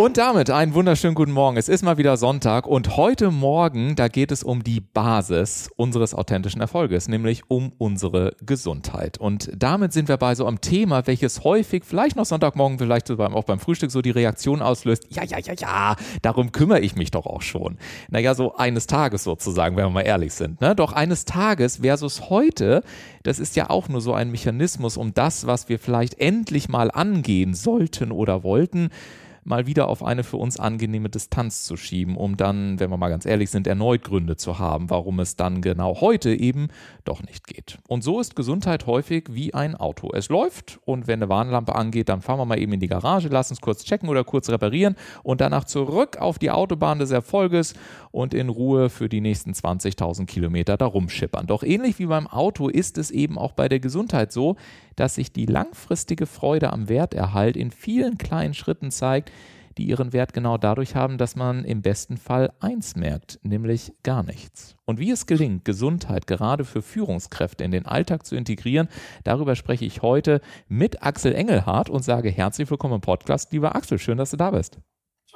Und 0.00 0.16
damit 0.16 0.48
einen 0.48 0.72
wunderschönen 0.72 1.14
guten 1.14 1.32
Morgen. 1.32 1.58
Es 1.58 1.68
ist 1.68 1.82
mal 1.82 1.98
wieder 1.98 2.16
Sonntag 2.16 2.66
und 2.66 2.96
heute 2.96 3.30
Morgen, 3.30 3.96
da 3.96 4.08
geht 4.08 4.32
es 4.32 4.42
um 4.42 4.64
die 4.64 4.80
Basis 4.80 5.68
unseres 5.76 6.14
authentischen 6.14 6.62
Erfolges, 6.62 7.06
nämlich 7.06 7.42
um 7.48 7.72
unsere 7.76 8.34
Gesundheit. 8.40 9.18
Und 9.18 9.50
damit 9.54 9.92
sind 9.92 10.08
wir 10.08 10.16
bei 10.16 10.34
so 10.34 10.46
einem 10.46 10.62
Thema, 10.62 11.06
welches 11.06 11.44
häufig, 11.44 11.84
vielleicht 11.84 12.16
noch 12.16 12.24
Sonntagmorgen, 12.24 12.78
vielleicht 12.78 13.10
auch 13.10 13.44
beim 13.44 13.60
Frühstück 13.60 13.90
so 13.90 14.00
die 14.00 14.08
Reaktion 14.08 14.62
auslöst, 14.62 15.04
ja, 15.10 15.22
ja, 15.22 15.38
ja, 15.38 15.52
ja, 15.52 15.96
darum 16.22 16.50
kümmere 16.50 16.80
ich 16.80 16.96
mich 16.96 17.10
doch 17.10 17.26
auch 17.26 17.42
schon. 17.42 17.76
Naja, 18.08 18.34
so 18.34 18.56
eines 18.56 18.86
Tages 18.86 19.24
sozusagen, 19.24 19.76
wenn 19.76 19.84
wir 19.84 19.90
mal 19.90 20.00
ehrlich 20.00 20.32
sind. 20.32 20.62
Ne? 20.62 20.74
Doch 20.74 20.94
eines 20.94 21.26
Tages 21.26 21.82
versus 21.82 22.30
heute, 22.30 22.82
das 23.22 23.38
ist 23.38 23.54
ja 23.54 23.68
auch 23.68 23.90
nur 23.90 24.00
so 24.00 24.14
ein 24.14 24.30
Mechanismus, 24.30 24.96
um 24.96 25.12
das, 25.12 25.46
was 25.46 25.68
wir 25.68 25.78
vielleicht 25.78 26.18
endlich 26.18 26.70
mal 26.70 26.90
angehen 26.90 27.52
sollten 27.52 28.12
oder 28.12 28.42
wollten, 28.44 28.88
mal 29.44 29.66
wieder 29.66 29.88
auf 29.88 30.04
eine 30.04 30.24
für 30.24 30.36
uns 30.36 30.58
angenehme 30.58 31.08
Distanz 31.08 31.64
zu 31.64 31.76
schieben, 31.76 32.16
um 32.16 32.36
dann, 32.36 32.78
wenn 32.80 32.90
wir 32.90 32.96
mal 32.96 33.08
ganz 33.08 33.26
ehrlich 33.26 33.50
sind, 33.50 33.66
erneut 33.66 34.04
Gründe 34.04 34.36
zu 34.36 34.58
haben, 34.58 34.90
warum 34.90 35.20
es 35.20 35.36
dann 35.36 35.62
genau 35.62 36.00
heute 36.00 36.34
eben 36.34 36.68
doch 37.04 37.22
nicht 37.22 37.46
geht. 37.46 37.78
Und 37.88 38.02
so 38.02 38.20
ist 38.20 38.36
Gesundheit 38.36 38.86
häufig 38.86 39.28
wie 39.30 39.54
ein 39.54 39.74
Auto. 39.74 40.10
Es 40.12 40.28
läuft 40.28 40.80
und 40.84 41.06
wenn 41.06 41.20
eine 41.20 41.28
Warnlampe 41.28 41.74
angeht, 41.74 42.08
dann 42.08 42.20
fahren 42.20 42.38
wir 42.38 42.44
mal 42.44 42.58
eben 42.58 42.72
in 42.72 42.80
die 42.80 42.88
Garage, 42.88 43.28
lassen 43.28 43.54
es 43.54 43.60
kurz 43.60 43.84
checken 43.84 44.08
oder 44.08 44.24
kurz 44.24 44.48
reparieren 44.50 44.96
und 45.22 45.40
danach 45.40 45.64
zurück 45.64 46.16
auf 46.18 46.38
die 46.38 46.50
Autobahn 46.50 46.98
des 46.98 47.10
Erfolges 47.10 47.74
und 48.12 48.34
in 48.34 48.48
Ruhe 48.48 48.90
für 48.90 49.08
die 49.08 49.20
nächsten 49.20 49.52
20.000 49.52 50.26
Kilometer 50.26 50.76
darum 50.76 51.08
schippern. 51.08 51.46
Doch 51.46 51.62
ähnlich 51.62 51.98
wie 51.98 52.06
beim 52.06 52.26
Auto 52.26 52.68
ist 52.68 52.98
es 52.98 53.10
eben 53.10 53.38
auch 53.38 53.52
bei 53.52 53.68
der 53.68 53.80
Gesundheit 53.80 54.32
so, 54.32 54.56
dass 54.96 55.14
sich 55.14 55.32
die 55.32 55.46
langfristige 55.46 56.26
Freude 56.26 56.72
am 56.72 56.88
Werterhalt 56.88 57.56
in 57.56 57.70
vielen 57.70 58.18
kleinen 58.18 58.54
Schritten 58.54 58.90
zeigt, 58.90 59.30
die 59.78 59.84
ihren 59.84 60.12
Wert 60.12 60.32
genau 60.32 60.58
dadurch 60.58 60.94
haben, 60.94 61.16
dass 61.16 61.36
man 61.36 61.64
im 61.64 61.80
besten 61.80 62.16
Fall 62.16 62.52
eins 62.60 62.96
merkt, 62.96 63.38
nämlich 63.42 63.92
gar 64.02 64.22
nichts. 64.22 64.76
Und 64.84 64.98
wie 64.98 65.10
es 65.10 65.26
gelingt, 65.26 65.64
Gesundheit 65.64 66.26
gerade 66.26 66.64
für 66.64 66.82
Führungskräfte 66.82 67.64
in 67.64 67.70
den 67.70 67.86
Alltag 67.86 68.26
zu 68.26 68.36
integrieren, 68.36 68.88
darüber 69.24 69.54
spreche 69.56 69.84
ich 69.84 70.02
heute 70.02 70.40
mit 70.68 71.02
Axel 71.02 71.34
Engelhardt 71.34 71.88
und 71.88 72.02
sage 72.02 72.30
herzlich 72.30 72.70
willkommen 72.70 72.96
im 72.96 73.00
Podcast. 73.00 73.52
Lieber 73.52 73.74
Axel, 73.74 73.98
schön, 73.98 74.18
dass 74.18 74.32
du 74.32 74.36
da 74.36 74.50
bist. 74.50 74.80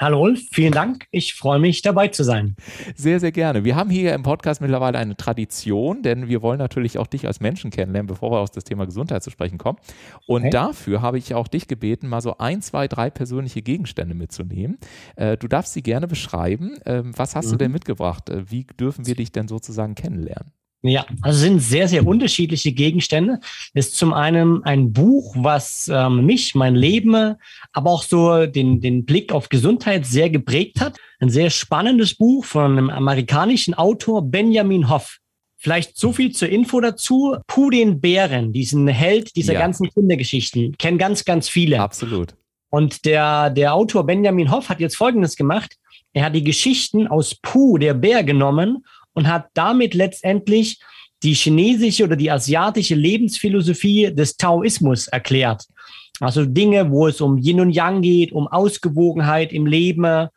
Hallo 0.01 0.23
Ulf, 0.23 0.41
vielen 0.51 0.73
Dank. 0.73 1.07
Ich 1.13 1.35
freue 1.35 1.61
mich, 1.61 1.81
dabei 1.81 2.09
zu 2.09 2.25
sein. 2.25 2.57
Sehr, 2.97 3.21
sehr 3.21 3.31
gerne. 3.31 3.65
Wir 3.65 3.77
haben 3.77 3.91
hier 3.91 4.13
im 4.13 4.25
Podcast 4.25 4.61
mittlerweile 4.61 4.99
eine 4.99 5.17
Tradition, 5.17 6.03
denn 6.03 6.27
wir 6.29 6.43
wollen 6.43 6.59
natürlich 6.59 6.99
auch 6.99 7.07
dich 7.07 7.29
als 7.29 7.39
Menschen 7.39 7.71
kennenlernen, 7.71 8.09
bevor 8.09 8.33
wir 8.33 8.39
auf 8.39 8.51
das 8.51 8.65
Thema 8.65 8.87
Gesundheit 8.87 9.23
zu 9.23 9.31
sprechen 9.31 9.57
kommen. 9.57 9.79
Und 10.27 10.43
okay. 10.43 10.51
dafür 10.51 11.01
habe 11.01 11.19
ich 11.19 11.35
auch 11.35 11.47
dich 11.47 11.69
gebeten, 11.69 12.09
mal 12.09 12.21
so 12.21 12.39
ein, 12.39 12.61
zwei, 12.61 12.89
drei 12.89 13.09
persönliche 13.09 13.63
Gegenstände 13.63 14.17
mitzunehmen. 14.17 14.79
Äh, 15.15 15.37
du 15.37 15.47
darfst 15.47 15.75
sie 15.75 15.83
gerne 15.83 16.09
beschreiben. 16.09 16.77
Ähm, 16.87 17.13
was 17.17 17.37
hast 17.37 17.47
mhm. 17.47 17.51
du 17.53 17.57
denn 17.59 17.73
mitgebracht? 17.73 18.29
Äh, 18.31 18.51
wie 18.51 18.65
dürfen 18.65 19.07
wir 19.07 19.15
dich 19.15 19.31
denn 19.31 19.47
sozusagen 19.47 19.95
kennenlernen? 19.95 20.51
Ja, 20.87 21.07
also 21.23 21.39
sind 21.39 21.61
sehr, 21.61 21.89
sehr 21.89 22.07
unterschiedliche 22.07 22.73
Gegenstände. 22.73 23.41
Ist 23.73 23.97
zum 23.97 24.13
einen 24.13 24.63
ein 24.65 24.93
Buch, 24.93 25.35
was 25.39 25.89
ähm, 25.89 26.27
mich, 26.27 26.55
mein 26.55 26.75
Leben, 26.75 27.37
aber 27.73 27.91
auch 27.91 28.03
so 28.03 28.45
den, 28.45 28.83
den 28.83 29.07
Blick 29.07 29.33
auf 29.33 29.49
Gesundheit 29.49 30.05
sehr 30.05 30.29
geprägt 30.29 30.83
hat. 30.83 30.99
Ein 31.21 31.31
sehr 31.31 31.49
spannendes 31.49 32.15
Buch 32.15 32.45
von 32.45 32.73
einem 32.73 32.91
amerikanischen 32.91 33.73
Autor, 33.73 34.21
Benjamin 34.21 34.91
Hoff. 34.91 35.21
Vielleicht 35.57 35.97
so 35.97 36.13
viel 36.13 36.33
zur 36.33 36.51
Info 36.51 36.83
dazu. 36.83 37.39
Pudin 37.47 37.99
Bären, 37.99 38.53
diesen 38.53 38.87
Held 38.87 39.35
dieser 39.37 39.55
ja. 39.55 39.61
ganzen 39.61 39.89
Kindergeschichten, 39.89 40.77
kennen 40.77 40.99
ganz, 40.99 41.25
ganz 41.25 41.49
viele. 41.49 41.81
Absolut. 41.81 42.35
Und 42.69 43.07
der, 43.07 43.49
der 43.49 43.73
Autor 43.73 44.05
Benjamin 44.05 44.51
Hoff 44.51 44.69
hat 44.69 44.81
jetzt 44.81 44.97
Folgendes 44.97 45.37
gemacht. 45.37 45.77
Er 46.13 46.27
hat 46.27 46.35
die 46.35 46.45
Geschichten 46.45 47.07
aus 47.07 47.35
Puh, 47.37 47.79
der 47.79 47.95
Bär, 47.95 48.23
genommen 48.23 48.85
und 49.15 49.29
hat 49.29 49.47
damit 49.55 49.95
letztendlich 49.95 50.81
die 51.23 51.33
chinesische 51.33 52.05
oder 52.05 52.17
die 52.17 52.31
asiatische 52.31 52.95
Lebensphilosophie 52.95 54.15
des 54.15 54.37
Taoismus 54.37 55.09
erklärt. 55.09 55.65
Also 56.21 56.45
Dinge, 56.45 56.91
wo 56.91 57.09
es 57.09 57.21
um 57.21 57.39
Yin 57.39 57.61
und 57.61 57.71
Yang 57.71 58.03
geht, 58.03 58.33
um 58.33 58.47
Ausgewogenheit 58.47 59.53
im 59.53 59.67
Leben. 59.67 60.29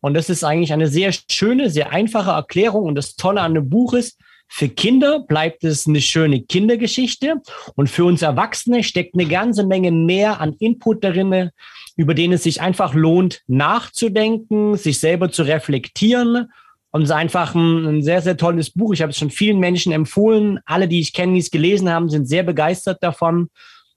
Und 0.00 0.14
das 0.14 0.28
ist 0.28 0.44
eigentlich 0.44 0.72
eine 0.72 0.86
sehr 0.86 1.12
schöne, 1.30 1.70
sehr 1.70 1.90
einfache 1.92 2.30
Erklärung. 2.30 2.84
Und 2.84 2.94
das 2.94 3.16
Tolle 3.16 3.40
an 3.40 3.54
dem 3.54 3.68
Buch 3.68 3.94
ist, 3.94 4.18
für 4.50 4.68
Kinder 4.68 5.20
bleibt 5.20 5.64
es 5.64 5.86
eine 5.86 6.00
schöne 6.00 6.40
Kindergeschichte 6.40 7.42
und 7.74 7.90
für 7.90 8.04
uns 8.04 8.22
Erwachsene 8.22 8.82
steckt 8.82 9.14
eine 9.14 9.26
ganze 9.26 9.66
Menge 9.66 9.90
mehr 9.90 10.40
an 10.40 10.54
Input 10.58 11.04
darin, 11.04 11.50
über 11.96 12.14
den 12.14 12.32
es 12.32 12.44
sich 12.44 12.60
einfach 12.60 12.94
lohnt, 12.94 13.42
nachzudenken, 13.46 14.76
sich 14.76 15.00
selber 15.00 15.30
zu 15.30 15.42
reflektieren 15.42 16.48
und 16.90 17.02
es 17.02 17.10
ist 17.10 17.14
einfach 17.14 17.54
ein, 17.54 17.86
ein, 17.86 18.02
sehr, 18.02 18.22
sehr 18.22 18.36
tolles 18.36 18.70
Buch. 18.70 18.94
Ich 18.94 19.02
habe 19.02 19.10
es 19.10 19.18
schon 19.18 19.30
vielen 19.30 19.58
Menschen 19.58 19.92
empfohlen. 19.92 20.60
Alle, 20.64 20.88
die 20.88 21.00
ich 21.00 21.12
kenne, 21.12 21.34
die 21.34 21.40
es 21.40 21.50
gelesen 21.50 21.90
haben, 21.90 22.08
sind 22.08 22.26
sehr 22.26 22.42
begeistert 22.42 23.02
davon. 23.02 23.50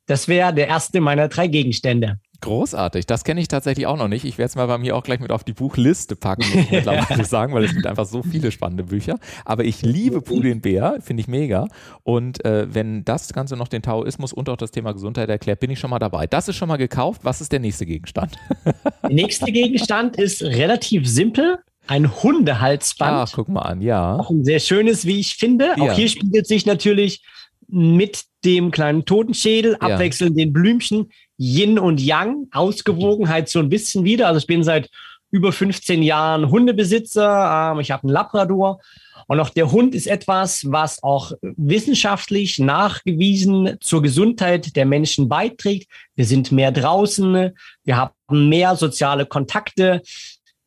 Das 0.07 0.27
wäre 0.27 0.53
der 0.53 0.67
erste 0.67 0.99
meiner 0.99 1.29
drei 1.29 1.47
Gegenstände. 1.47 2.19
Großartig, 2.41 3.05
das 3.05 3.23
kenne 3.23 3.39
ich 3.39 3.47
tatsächlich 3.47 3.85
auch 3.85 3.97
noch 3.97 4.07
nicht. 4.07 4.25
Ich 4.25 4.39
werde 4.39 4.47
es 4.47 4.55
mal 4.55 4.65
bei 4.65 4.79
mir 4.79 4.95
auch 4.95 5.03
gleich 5.03 5.19
mit 5.19 5.31
auf 5.31 5.43
die 5.43 5.53
Buchliste 5.53 6.15
packen, 6.15 6.41
muss 6.49 6.63
ich 6.63 6.71
mittlerweile 6.71 7.23
sagen, 7.23 7.53
weil 7.53 7.63
es 7.63 7.73
gibt 7.73 7.85
einfach 7.85 8.07
so 8.07 8.23
viele 8.23 8.51
spannende 8.51 8.83
Bücher. 8.83 9.19
Aber 9.45 9.63
ich 9.63 9.83
liebe 9.83 10.21
Pudeln 10.21 10.59
Bär, 10.59 10.97
finde 11.01 11.21
ich 11.21 11.27
mega. 11.27 11.67
Und 12.01 12.43
äh, 12.43 12.73
wenn 12.73 13.05
das 13.05 13.31
Ganze 13.31 13.55
noch 13.55 13.67
den 13.67 13.83
Taoismus 13.83 14.33
und 14.33 14.49
auch 14.49 14.57
das 14.57 14.71
Thema 14.71 14.91
Gesundheit 14.91 15.29
erklärt, 15.29 15.59
bin 15.59 15.69
ich 15.69 15.77
schon 15.77 15.91
mal 15.91 15.99
dabei. 15.99 16.25
Das 16.25 16.47
ist 16.47 16.55
schon 16.55 16.67
mal 16.67 16.77
gekauft. 16.77 17.21
Was 17.23 17.41
ist 17.41 17.51
der 17.51 17.59
nächste 17.59 17.85
Gegenstand? 17.85 18.35
Der 19.03 19.09
nächste 19.11 19.51
Gegenstand 19.51 20.15
ist 20.15 20.41
relativ 20.41 21.07
simpel 21.07 21.59
ein 21.87 22.23
Hundehalsband. 22.23 23.29
Ach, 23.29 23.31
guck 23.33 23.49
mal 23.49 23.61
an, 23.61 23.81
ja. 23.81 24.15
Auch 24.15 24.29
ein 24.29 24.45
sehr 24.45 24.59
schönes, 24.59 25.05
wie 25.05 25.19
ich 25.19 25.35
finde. 25.35 25.75
Ja. 25.77 25.83
Auch 25.83 25.93
hier 25.93 26.09
spiegelt 26.09 26.47
sich 26.47 26.65
natürlich 26.65 27.23
mit 27.67 28.23
dem 28.43 28.71
kleinen 28.71 29.05
Totenschädel, 29.05 29.73
ja. 29.73 29.79
abwechselnd 29.79 30.37
den 30.37 30.53
Blümchen, 30.53 31.11
Yin 31.37 31.79
und 31.79 32.01
Yang, 32.01 32.47
Ausgewogenheit 32.51 33.49
so 33.49 33.59
ein 33.59 33.69
bisschen 33.69 34.03
wieder. 34.03 34.27
Also 34.27 34.39
ich 34.39 34.47
bin 34.47 34.63
seit 34.63 34.89
über 35.31 35.51
15 35.51 36.03
Jahren 36.03 36.49
Hundebesitzer. 36.49 37.71
Ähm, 37.73 37.79
ich 37.79 37.91
habe 37.91 38.03
einen 38.03 38.13
Labrador. 38.13 38.79
Und 39.27 39.39
auch 39.39 39.49
der 39.49 39.71
Hund 39.71 39.95
ist 39.95 40.07
etwas, 40.07 40.69
was 40.69 41.01
auch 41.03 41.31
wissenschaftlich 41.41 42.59
nachgewiesen 42.59 43.77
zur 43.79 44.01
Gesundheit 44.01 44.75
der 44.75 44.85
Menschen 44.85 45.29
beiträgt. 45.29 45.89
Wir 46.15 46.25
sind 46.25 46.51
mehr 46.51 46.73
draußen, 46.73 47.51
wir 47.85 47.97
haben 47.97 48.11
mehr 48.49 48.75
soziale 48.75 49.25
Kontakte, 49.25 50.01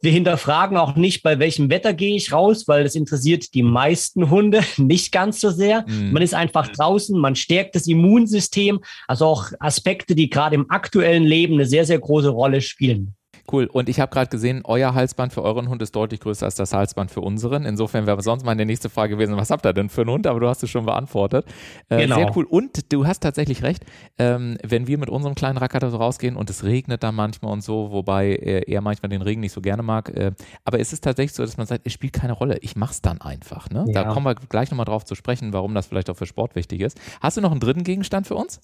wir 0.04 0.12
hinterfragen 0.12 0.76
auch 0.76 0.94
nicht, 0.94 1.22
bei 1.22 1.38
welchem 1.38 1.70
Wetter 1.70 1.92
gehe 1.94 2.14
ich 2.14 2.32
raus, 2.32 2.68
weil 2.68 2.84
das 2.84 2.94
interessiert 2.94 3.54
die 3.54 3.62
meisten 3.62 4.30
Hunde 4.30 4.62
nicht 4.76 5.10
ganz 5.10 5.40
so 5.40 5.50
sehr. 5.50 5.84
Mhm. 5.88 6.12
Man 6.12 6.22
ist 6.22 6.34
einfach 6.34 6.68
draußen, 6.68 7.18
man 7.18 7.34
stärkt 7.34 7.74
das 7.74 7.86
Immunsystem, 7.86 8.80
also 9.08 9.26
auch 9.26 9.50
Aspekte, 9.58 10.14
die 10.14 10.30
gerade 10.30 10.54
im 10.54 10.70
aktuellen 10.70 11.24
Leben 11.24 11.54
eine 11.54 11.66
sehr, 11.66 11.84
sehr 11.84 11.98
große 11.98 12.28
Rolle 12.28 12.60
spielen. 12.60 13.14
Cool. 13.50 13.66
Und 13.66 13.88
ich 13.88 14.00
habe 14.00 14.10
gerade 14.12 14.30
gesehen, 14.30 14.62
euer 14.64 14.94
Halsband 14.94 15.32
für 15.32 15.42
euren 15.42 15.68
Hund 15.68 15.82
ist 15.82 15.94
deutlich 15.94 16.20
größer 16.20 16.46
als 16.46 16.54
das 16.54 16.72
Halsband 16.72 17.10
für 17.10 17.20
unseren. 17.20 17.64
Insofern 17.64 18.06
wäre 18.06 18.22
sonst 18.22 18.44
meine 18.44 18.64
nächste 18.64 18.88
Frage 18.88 19.14
gewesen, 19.14 19.36
was 19.36 19.50
habt 19.50 19.66
ihr 19.66 19.72
denn 19.72 19.90
für 19.90 20.02
einen 20.02 20.10
Hund? 20.10 20.26
Aber 20.26 20.40
du 20.40 20.48
hast 20.48 20.62
es 20.62 20.70
schon 20.70 20.86
beantwortet. 20.86 21.46
Äh, 21.88 22.02
genau. 22.02 22.16
Sehr 22.16 22.36
cool. 22.36 22.44
Und 22.44 22.92
du 22.92 23.06
hast 23.06 23.20
tatsächlich 23.20 23.62
recht, 23.62 23.84
ähm, 24.18 24.56
wenn 24.62 24.86
wir 24.86 24.98
mit 24.98 25.10
unserem 25.10 25.34
kleinen 25.34 25.58
Racker 25.58 25.90
so 25.90 25.98
rausgehen 25.98 26.36
und 26.36 26.48
es 26.48 26.64
regnet 26.64 27.02
dann 27.02 27.14
manchmal 27.14 27.52
und 27.52 27.62
so, 27.62 27.90
wobei 27.90 28.34
er, 28.36 28.80
manchmal 28.80 29.10
den 29.10 29.22
Regen 29.22 29.40
nicht 29.40 29.52
so 29.52 29.60
gerne 29.60 29.82
mag. 29.82 30.08
Äh, 30.10 30.32
aber 30.64 30.80
es 30.80 30.92
ist 30.92 31.04
tatsächlich 31.04 31.34
so, 31.34 31.42
dass 31.44 31.56
man 31.56 31.66
sagt, 31.66 31.82
es 31.86 31.92
spielt 31.92 32.12
keine 32.12 32.32
Rolle. 32.32 32.58
Ich 32.62 32.76
mache 32.76 32.92
es 32.92 33.02
dann 33.02 33.20
einfach. 33.20 33.68
Ne? 33.70 33.84
Ja. 33.88 34.04
Da 34.04 34.10
kommen 34.10 34.26
wir 34.26 34.34
gleich 34.34 34.70
nochmal 34.70 34.86
drauf 34.86 35.04
zu 35.04 35.14
sprechen, 35.14 35.52
warum 35.52 35.74
das 35.74 35.86
vielleicht 35.86 36.08
auch 36.08 36.16
für 36.16 36.26
Sport 36.26 36.54
wichtig 36.54 36.80
ist. 36.80 36.98
Hast 37.20 37.36
du 37.36 37.40
noch 37.40 37.50
einen 37.50 37.60
dritten 37.60 37.84
Gegenstand 37.84 38.26
für 38.26 38.36
uns? 38.36 38.60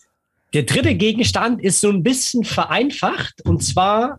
Der 0.53 0.65
dritte 0.65 0.95
Gegenstand 0.95 1.63
ist 1.63 1.81
so 1.81 1.91
ein 1.91 2.03
bisschen 2.03 2.45
vereinfacht 2.45 3.43
und 3.47 3.63
zwar 3.63 4.19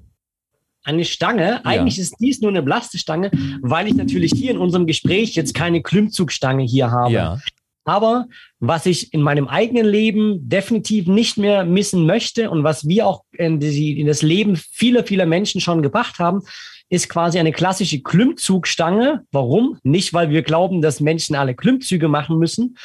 eine 0.83 1.05
Stange. 1.05 1.65
Eigentlich 1.65 1.97
ja. 1.97 2.03
ist 2.03 2.15
dies 2.19 2.41
nur 2.41 2.51
eine 2.51 2.63
Blastestange, 2.63 3.31
weil 3.61 3.87
ich 3.87 3.93
natürlich 3.93 4.31
hier 4.35 4.51
in 4.51 4.57
unserem 4.57 4.87
Gespräch 4.87 5.35
jetzt 5.35 5.53
keine 5.53 5.81
Klimmzugstange 5.81 6.63
hier 6.63 6.91
habe. 6.91 7.13
Ja. 7.13 7.39
Aber 7.83 8.27
was 8.59 8.85
ich 8.85 9.13
in 9.13 9.21
meinem 9.21 9.47
eigenen 9.47 9.85
Leben 9.85 10.47
definitiv 10.47 11.07
nicht 11.07 11.37
mehr 11.37 11.65
missen 11.65 12.05
möchte 12.05 12.49
und 12.51 12.63
was 12.63 12.87
wir 12.87 13.07
auch 13.07 13.23
in, 13.31 13.59
die, 13.59 13.99
in 13.99 14.07
das 14.07 14.21
Leben 14.21 14.55
vieler, 14.55 15.03
vieler 15.03 15.25
Menschen 15.25 15.61
schon 15.61 15.81
gebracht 15.81 16.19
haben, 16.19 16.41
ist 16.89 17.09
quasi 17.09 17.39
eine 17.39 17.53
klassische 17.53 18.01
Klimmzugstange. 18.01 19.25
Warum? 19.31 19.79
Nicht, 19.83 20.13
weil 20.13 20.29
wir 20.29 20.43
glauben, 20.43 20.81
dass 20.81 20.99
Menschen 20.99 21.35
alle 21.35 21.55
Klimmzüge 21.55 22.07
machen 22.07 22.37
müssen. 22.37 22.77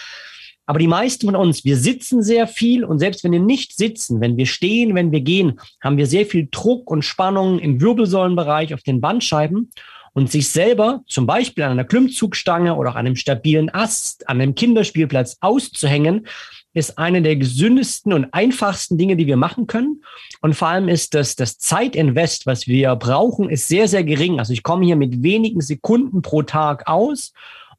Aber 0.66 0.80
die 0.80 0.88
meisten 0.88 1.26
von 1.26 1.36
uns, 1.36 1.64
wir 1.64 1.76
sitzen 1.76 2.22
sehr 2.22 2.48
viel 2.48 2.84
und 2.84 2.98
selbst 2.98 3.22
wenn 3.22 3.32
wir 3.32 3.40
nicht 3.40 3.76
sitzen, 3.76 4.20
wenn 4.20 4.36
wir 4.36 4.46
stehen, 4.46 4.94
wenn 4.94 5.12
wir 5.12 5.20
gehen, 5.20 5.60
haben 5.80 5.96
wir 5.96 6.06
sehr 6.06 6.26
viel 6.26 6.48
Druck 6.50 6.90
und 6.90 7.04
Spannung 7.04 7.60
im 7.60 7.80
Wirbelsäulenbereich 7.80 8.74
auf 8.74 8.82
den 8.82 9.00
Bandscheiben 9.00 9.70
und 10.12 10.30
sich 10.30 10.48
selber 10.48 11.02
zum 11.06 11.26
Beispiel 11.26 11.62
an 11.62 11.72
einer 11.72 11.84
Klimmzugstange 11.84 12.74
oder 12.74 12.90
an 12.90 13.06
einem 13.06 13.16
stabilen 13.16 13.72
Ast, 13.72 14.28
an 14.28 14.40
einem 14.40 14.54
Kinderspielplatz 14.54 15.36
auszuhängen, 15.40 16.26
ist 16.72 16.98
eine 16.98 17.22
der 17.22 17.36
gesündesten 17.36 18.12
und 18.12 18.32
einfachsten 18.34 18.98
Dinge, 18.98 19.16
die 19.16 19.26
wir 19.26 19.36
machen 19.36 19.66
können. 19.66 20.02
Und 20.42 20.54
vor 20.54 20.68
allem 20.68 20.88
ist 20.88 21.14
das, 21.14 21.36
das 21.36 21.58
Zeitinvest, 21.58 22.44
was 22.46 22.66
wir 22.66 22.94
brauchen, 22.96 23.48
ist 23.48 23.68
sehr, 23.68 23.88
sehr 23.88 24.04
gering. 24.04 24.38
Also 24.38 24.52
ich 24.52 24.62
komme 24.62 24.84
hier 24.84 24.96
mit 24.96 25.22
wenigen 25.22 25.60
Sekunden 25.60 26.22
pro 26.22 26.42
Tag 26.42 26.86
aus. 26.86 27.32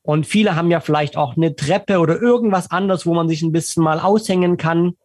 Und 0.07 0.25
viele 0.25 0.56
haben 0.56 0.71
ja 0.71 0.80
vielleicht 0.80 1.18
auch 1.18 1.36
eine 1.36 1.54
Treppe 1.57 2.00
oder 2.00 2.21
irgendwas 2.21 2.71
anderes, 2.71 3.06
wo 3.06 3.13
man 3.13 3.27
sich 3.27 3.42
ein 3.42 3.51
bisschen 3.51 3.83
mal 3.83 4.00
aushängen 4.00 4.56
kann. 4.56 4.95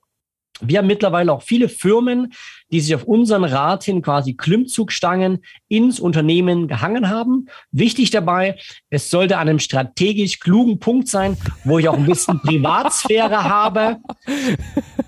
Wir 0.61 0.79
haben 0.79 0.87
mittlerweile 0.87 1.33
auch 1.33 1.43
viele 1.43 1.69
Firmen, 1.69 2.33
die 2.71 2.81
sich 2.81 2.95
auf 2.95 3.05
unseren 3.05 3.45
Rat 3.45 3.85
hin 3.85 4.01
quasi 4.01 4.35
Klimmzugstangen 4.35 5.45
ins 5.69 6.01
Unternehmen 6.01 6.69
gehangen 6.69 7.11
haben. 7.11 7.47
Wichtig 7.71 8.11
dabei, 8.11 8.57
es 8.89 9.11
sollte 9.11 9.37
an 9.39 9.49
einem 9.49 9.59
strategisch 9.59 10.41
klugen 10.41 10.79
Punkt 10.79 11.09
sein, 11.09 11.37
wo 11.65 11.79
ich 11.79 11.89
auch 11.89 11.97
ein 11.97 12.07
bisschen 12.07 12.41
Privatsphäre 12.45 13.45
habe. 13.45 13.99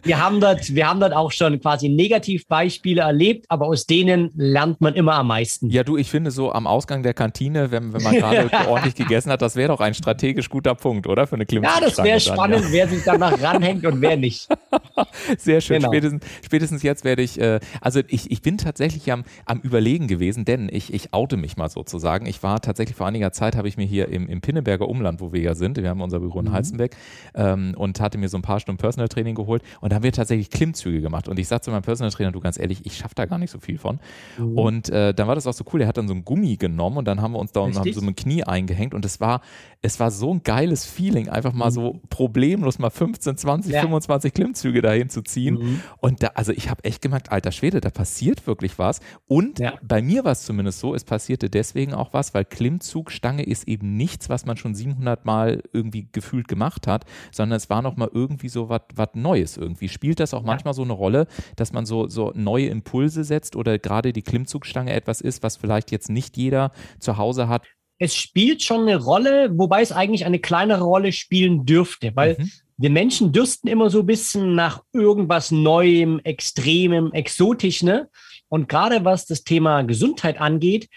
Wir 0.02 0.22
haben 0.22 0.40
dort, 0.40 0.74
wir 0.74 0.88
haben 0.88 1.00
dort 1.00 1.14
auch 1.14 1.32
schon 1.32 1.58
quasi 1.60 1.88
Negativbeispiele 1.88 3.00
erlebt, 3.00 3.46
aber 3.48 3.66
aus 3.66 3.86
denen 3.86 4.30
lernt 4.36 4.80
man 4.80 4.94
immer 4.94 5.14
am 5.14 5.28
meisten. 5.28 5.70
Ja, 5.70 5.84
du, 5.84 5.96
ich 5.96 6.10
finde 6.10 6.30
so 6.30 6.52
am 6.52 6.66
Ausgang 6.66 7.02
der 7.02 7.14
Kantine, 7.14 7.70
wenn, 7.70 7.94
wenn 7.94 8.02
man 8.02 8.14
gerade 8.14 8.50
ordentlich 8.68 8.94
gegessen 8.94 9.30
hat, 9.30 9.40
das 9.40 9.56
wäre 9.56 9.68
doch 9.68 9.80
ein 9.80 9.94
strategisch 9.94 10.50
guter 10.50 10.74
Punkt, 10.74 11.06
oder? 11.06 11.26
Für 11.26 11.36
eine 11.36 11.46
Klimmzugstange. 11.46 11.86
Ja, 11.86 11.88
das 11.88 12.04
wäre 12.04 12.20
spannend, 12.20 12.64
dann, 12.64 12.72
ja. 12.72 12.72
wer 12.72 12.88
sich 12.88 13.04
danach 13.04 13.40
ranhängt 13.40 13.86
und 13.86 14.00
wer 14.02 14.16
nicht. 14.16 14.48
Sehr 15.44 15.60
schön. 15.60 15.78
Genau. 15.78 15.92
Spätestens, 15.92 16.24
spätestens 16.44 16.82
jetzt 16.82 17.04
werde 17.04 17.22
ich 17.22 17.40
äh, 17.40 17.60
also 17.80 18.00
ich, 18.08 18.30
ich 18.30 18.42
bin 18.42 18.58
tatsächlich 18.58 19.10
am, 19.12 19.24
am 19.44 19.60
Überlegen 19.60 20.06
gewesen, 20.06 20.44
denn 20.44 20.68
ich, 20.70 20.92
ich 20.92 21.12
oute 21.12 21.36
mich 21.36 21.56
mal 21.56 21.68
sozusagen. 21.68 22.26
Ich 22.26 22.42
war 22.42 22.60
tatsächlich 22.60 22.96
vor 22.96 23.06
einiger 23.06 23.32
Zeit, 23.32 23.56
habe 23.56 23.68
ich 23.68 23.76
mir 23.76 23.86
hier 23.86 24.08
im, 24.08 24.28
im 24.28 24.40
Pinneberger 24.40 24.88
Umland, 24.88 25.20
wo 25.20 25.32
wir 25.32 25.40
ja 25.40 25.54
sind, 25.54 25.76
wir 25.76 25.88
haben 25.88 26.00
unser 26.00 26.20
Büro 26.20 26.40
in 26.40 26.46
mhm. 26.46 26.52
Halstenbeck, 26.52 26.96
ähm, 27.34 27.74
und 27.76 28.00
hatte 28.00 28.18
mir 28.18 28.28
so 28.28 28.38
ein 28.38 28.42
paar 28.42 28.60
Stunden 28.60 28.78
Personal 28.78 29.08
Training 29.08 29.34
geholt 29.34 29.62
und 29.80 29.90
da 29.90 29.96
haben 29.96 30.02
wir 30.02 30.12
tatsächlich 30.12 30.50
Klimmzüge 30.50 31.00
gemacht. 31.00 31.28
Und 31.28 31.38
ich 31.38 31.48
sagte 31.48 31.66
zu 31.66 31.70
meinem 31.70 31.82
Personal 31.82 32.10
Trainer, 32.10 32.32
du 32.32 32.40
ganz 32.40 32.58
ehrlich, 32.58 32.84
ich 32.84 32.96
schaffe 32.96 33.14
da 33.14 33.26
gar 33.26 33.38
nicht 33.38 33.50
so 33.50 33.58
viel 33.58 33.78
von. 33.78 33.98
Mhm. 34.38 34.58
Und 34.58 34.88
äh, 34.90 35.14
dann 35.14 35.28
war 35.28 35.34
das 35.34 35.46
auch 35.46 35.52
so 35.52 35.64
cool, 35.72 35.82
er 35.82 35.88
hat 35.88 35.96
dann 35.96 36.08
so 36.08 36.14
ein 36.14 36.24
Gummi 36.24 36.56
genommen 36.56 36.98
und 36.98 37.06
dann 37.06 37.20
haben 37.20 37.32
wir 37.32 37.38
uns 37.38 37.52
da 37.52 37.60
und 37.60 37.76
haben 37.76 37.92
so 37.92 38.00
ein 38.00 38.16
Knie 38.16 38.44
eingehängt 38.44 38.94
und 38.94 39.04
es 39.04 39.20
war, 39.20 39.40
es 39.82 40.00
war 40.00 40.10
so 40.10 40.32
ein 40.32 40.42
geiles 40.42 40.86
Feeling, 40.86 41.28
einfach 41.28 41.52
mal 41.52 41.70
mhm. 41.70 41.74
so 41.74 42.00
problemlos 42.10 42.78
mal 42.78 42.90
15, 42.90 43.36
20, 43.36 43.72
ja. 43.72 43.80
25 43.82 44.32
Klimmzüge 44.32 44.82
dahin 44.82 45.08
zu 45.08 45.22
ziehen. 45.24 45.54
Mhm. 45.54 45.80
Und 45.98 46.22
da, 46.22 46.28
also 46.34 46.52
ich 46.52 46.70
habe 46.70 46.84
echt 46.84 47.02
gemerkt, 47.02 47.32
alter 47.32 47.52
Schwede, 47.52 47.80
da 47.80 47.90
passiert 47.90 48.46
wirklich 48.46 48.78
was. 48.78 49.00
Und 49.26 49.58
ja. 49.58 49.74
bei 49.82 50.02
mir 50.02 50.24
war 50.24 50.32
es 50.32 50.44
zumindest 50.44 50.80
so, 50.80 50.94
es 50.94 51.04
passierte 51.04 51.50
deswegen 51.50 51.94
auch 51.94 52.12
was, 52.12 52.34
weil 52.34 52.44
Klimmzugstange 52.44 53.42
ist 53.42 53.68
eben 53.68 53.96
nichts, 53.96 54.28
was 54.28 54.46
man 54.46 54.56
schon 54.56 54.74
700 54.74 55.24
Mal 55.24 55.62
irgendwie 55.72 56.08
gefühlt 56.10 56.48
gemacht 56.48 56.86
hat, 56.86 57.04
sondern 57.32 57.56
es 57.56 57.70
war 57.70 57.82
nochmal 57.82 58.10
irgendwie 58.12 58.48
so 58.48 58.68
was 58.68 59.08
Neues 59.14 59.56
irgendwie. 59.56 59.88
Spielt 59.88 60.20
das 60.20 60.34
auch 60.34 60.40
ja. 60.40 60.46
manchmal 60.46 60.74
so 60.74 60.82
eine 60.82 60.92
Rolle, 60.92 61.26
dass 61.56 61.72
man 61.72 61.86
so, 61.86 62.08
so 62.08 62.32
neue 62.34 62.66
Impulse 62.66 63.24
setzt 63.24 63.56
oder 63.56 63.78
gerade 63.78 64.12
die 64.12 64.22
Klimmzugstange 64.22 64.92
etwas 64.92 65.20
ist, 65.20 65.42
was 65.42 65.56
vielleicht 65.56 65.90
jetzt 65.90 66.10
nicht 66.10 66.36
jeder 66.36 66.72
zu 66.98 67.16
Hause 67.16 67.48
hat? 67.48 67.66
Es 67.98 68.14
spielt 68.14 68.62
schon 68.62 68.82
eine 68.82 68.96
Rolle, 68.96 69.50
wobei 69.56 69.80
es 69.80 69.92
eigentlich 69.92 70.24
eine 70.24 70.40
kleinere 70.40 70.82
Rolle 70.82 71.12
spielen 71.12 71.64
dürfte, 71.64 72.10
weil 72.14 72.36
mhm 72.38 72.50
wir 72.76 72.90
Menschen 72.90 73.32
dürsten 73.32 73.68
immer 73.68 73.90
so 73.90 74.00
ein 74.00 74.06
bisschen 74.06 74.54
nach 74.54 74.82
irgendwas 74.92 75.50
Neuem, 75.50 76.20
Extremem, 76.20 77.12
Exotisch, 77.12 77.82
ne? 77.82 78.08
Und 78.48 78.68
gerade 78.68 79.04
was 79.04 79.26
das 79.26 79.44
Thema 79.44 79.82
Gesundheit 79.82 80.40
angeht, 80.40 80.88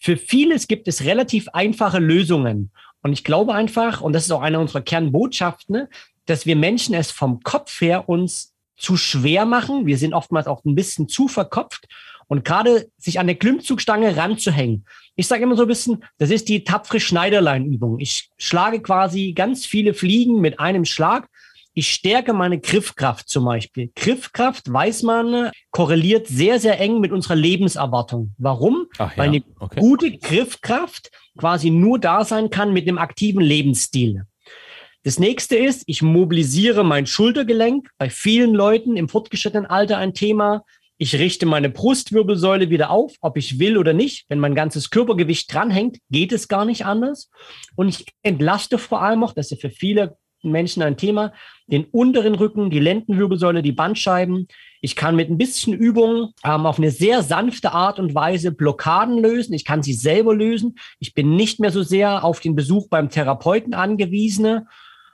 für 0.00 0.16
vieles 0.16 0.66
gibt 0.68 0.88
es 0.88 1.04
relativ 1.04 1.48
einfache 1.48 1.98
Lösungen. 1.98 2.72
Und 3.02 3.12
ich 3.12 3.24
glaube 3.24 3.54
einfach, 3.54 4.00
und 4.00 4.12
das 4.12 4.24
ist 4.24 4.30
auch 4.30 4.42
eine 4.42 4.60
unserer 4.60 4.82
Kernbotschaften, 4.82 5.74
ne, 5.74 5.88
dass 6.26 6.46
wir 6.46 6.56
Menschen 6.56 6.94
es 6.94 7.10
vom 7.10 7.40
Kopf 7.42 7.80
her 7.80 8.08
uns 8.08 8.51
zu 8.76 8.96
schwer 8.96 9.44
machen. 9.44 9.86
Wir 9.86 9.98
sind 9.98 10.14
oftmals 10.14 10.46
auch 10.46 10.64
ein 10.64 10.74
bisschen 10.74 11.08
zu 11.08 11.28
verkopft. 11.28 11.86
Und 12.28 12.44
gerade 12.44 12.88
sich 12.96 13.20
an 13.20 13.26
der 13.26 13.36
Klimmzugstange 13.36 14.16
ranzuhängen. 14.16 14.86
Ich 15.16 15.26
sage 15.26 15.42
immer 15.42 15.56
so 15.56 15.62
ein 15.62 15.68
bisschen, 15.68 16.04
das 16.18 16.30
ist 16.30 16.48
die 16.48 16.64
tapfere 16.64 17.00
Schneiderleinübung. 17.00 17.98
Ich 18.00 18.30
schlage 18.38 18.80
quasi 18.80 19.32
ganz 19.34 19.66
viele 19.66 19.92
Fliegen 19.92 20.40
mit 20.40 20.58
einem 20.58 20.84
Schlag. 20.84 21.28
Ich 21.74 21.90
stärke 21.90 22.32
meine 22.32 22.58
Griffkraft 22.58 23.28
zum 23.28 23.44
Beispiel. 23.46 23.90
Griffkraft, 23.94 24.72
weiß 24.72 25.02
man, 25.02 25.50
korreliert 25.70 26.26
sehr, 26.26 26.60
sehr 26.60 26.78
eng 26.80 27.00
mit 27.00 27.12
unserer 27.12 27.34
Lebenserwartung. 27.34 28.34
Warum? 28.38 28.86
Ja. 28.98 29.12
Weil 29.16 29.28
eine 29.28 29.42
okay. 29.58 29.80
gute 29.80 30.16
Griffkraft 30.16 31.10
quasi 31.36 31.70
nur 31.70 31.98
da 31.98 32.24
sein 32.24 32.50
kann 32.50 32.72
mit 32.72 32.86
einem 32.86 32.98
aktiven 32.98 33.40
Lebensstil. 33.40 34.26
Das 35.04 35.18
nächste 35.18 35.56
ist, 35.56 35.82
ich 35.86 36.00
mobilisiere 36.02 36.84
mein 36.84 37.06
Schultergelenk. 37.06 37.88
Bei 37.98 38.08
vielen 38.08 38.54
Leuten 38.54 38.96
im 38.96 39.08
fortgeschrittenen 39.08 39.66
Alter 39.66 39.98
ein 39.98 40.14
Thema. 40.14 40.62
Ich 40.96 41.18
richte 41.18 41.44
meine 41.44 41.70
Brustwirbelsäule 41.70 42.70
wieder 42.70 42.90
auf, 42.90 43.14
ob 43.20 43.36
ich 43.36 43.58
will 43.58 43.78
oder 43.78 43.94
nicht. 43.94 44.26
Wenn 44.28 44.38
mein 44.38 44.54
ganzes 44.54 44.90
Körpergewicht 44.90 45.52
dranhängt, 45.52 45.98
geht 46.10 46.30
es 46.30 46.46
gar 46.46 46.64
nicht 46.64 46.86
anders. 46.86 47.30
Und 47.74 47.88
ich 47.88 48.06
entlaste 48.22 48.78
vor 48.78 49.02
allem 49.02 49.24
auch, 49.24 49.32
das 49.32 49.46
ist 49.46 49.62
ja 49.62 49.68
für 49.68 49.74
viele 49.74 50.16
Menschen 50.44 50.82
ein 50.82 50.96
Thema, 50.96 51.32
den 51.66 51.84
unteren 51.84 52.36
Rücken, 52.36 52.70
die 52.70 52.78
Lendenwirbelsäule, 52.78 53.62
die 53.62 53.72
Bandscheiben. 53.72 54.46
Ich 54.80 54.94
kann 54.94 55.16
mit 55.16 55.30
ein 55.30 55.38
bisschen 55.38 55.72
Übung 55.72 56.32
ähm, 56.44 56.66
auf 56.66 56.78
eine 56.78 56.90
sehr 56.92 57.22
sanfte 57.22 57.72
Art 57.72 57.98
und 57.98 58.14
Weise 58.14 58.52
Blockaden 58.52 59.18
lösen. 59.18 59.54
Ich 59.54 59.64
kann 59.64 59.82
sie 59.82 59.94
selber 59.94 60.34
lösen. 60.34 60.76
Ich 61.00 61.14
bin 61.14 61.34
nicht 61.34 61.58
mehr 61.58 61.72
so 61.72 61.82
sehr 61.82 62.24
auf 62.24 62.38
den 62.40 62.54
Besuch 62.54 62.88
beim 62.88 63.08
Therapeuten 63.08 63.74
angewiesen. 63.74 64.68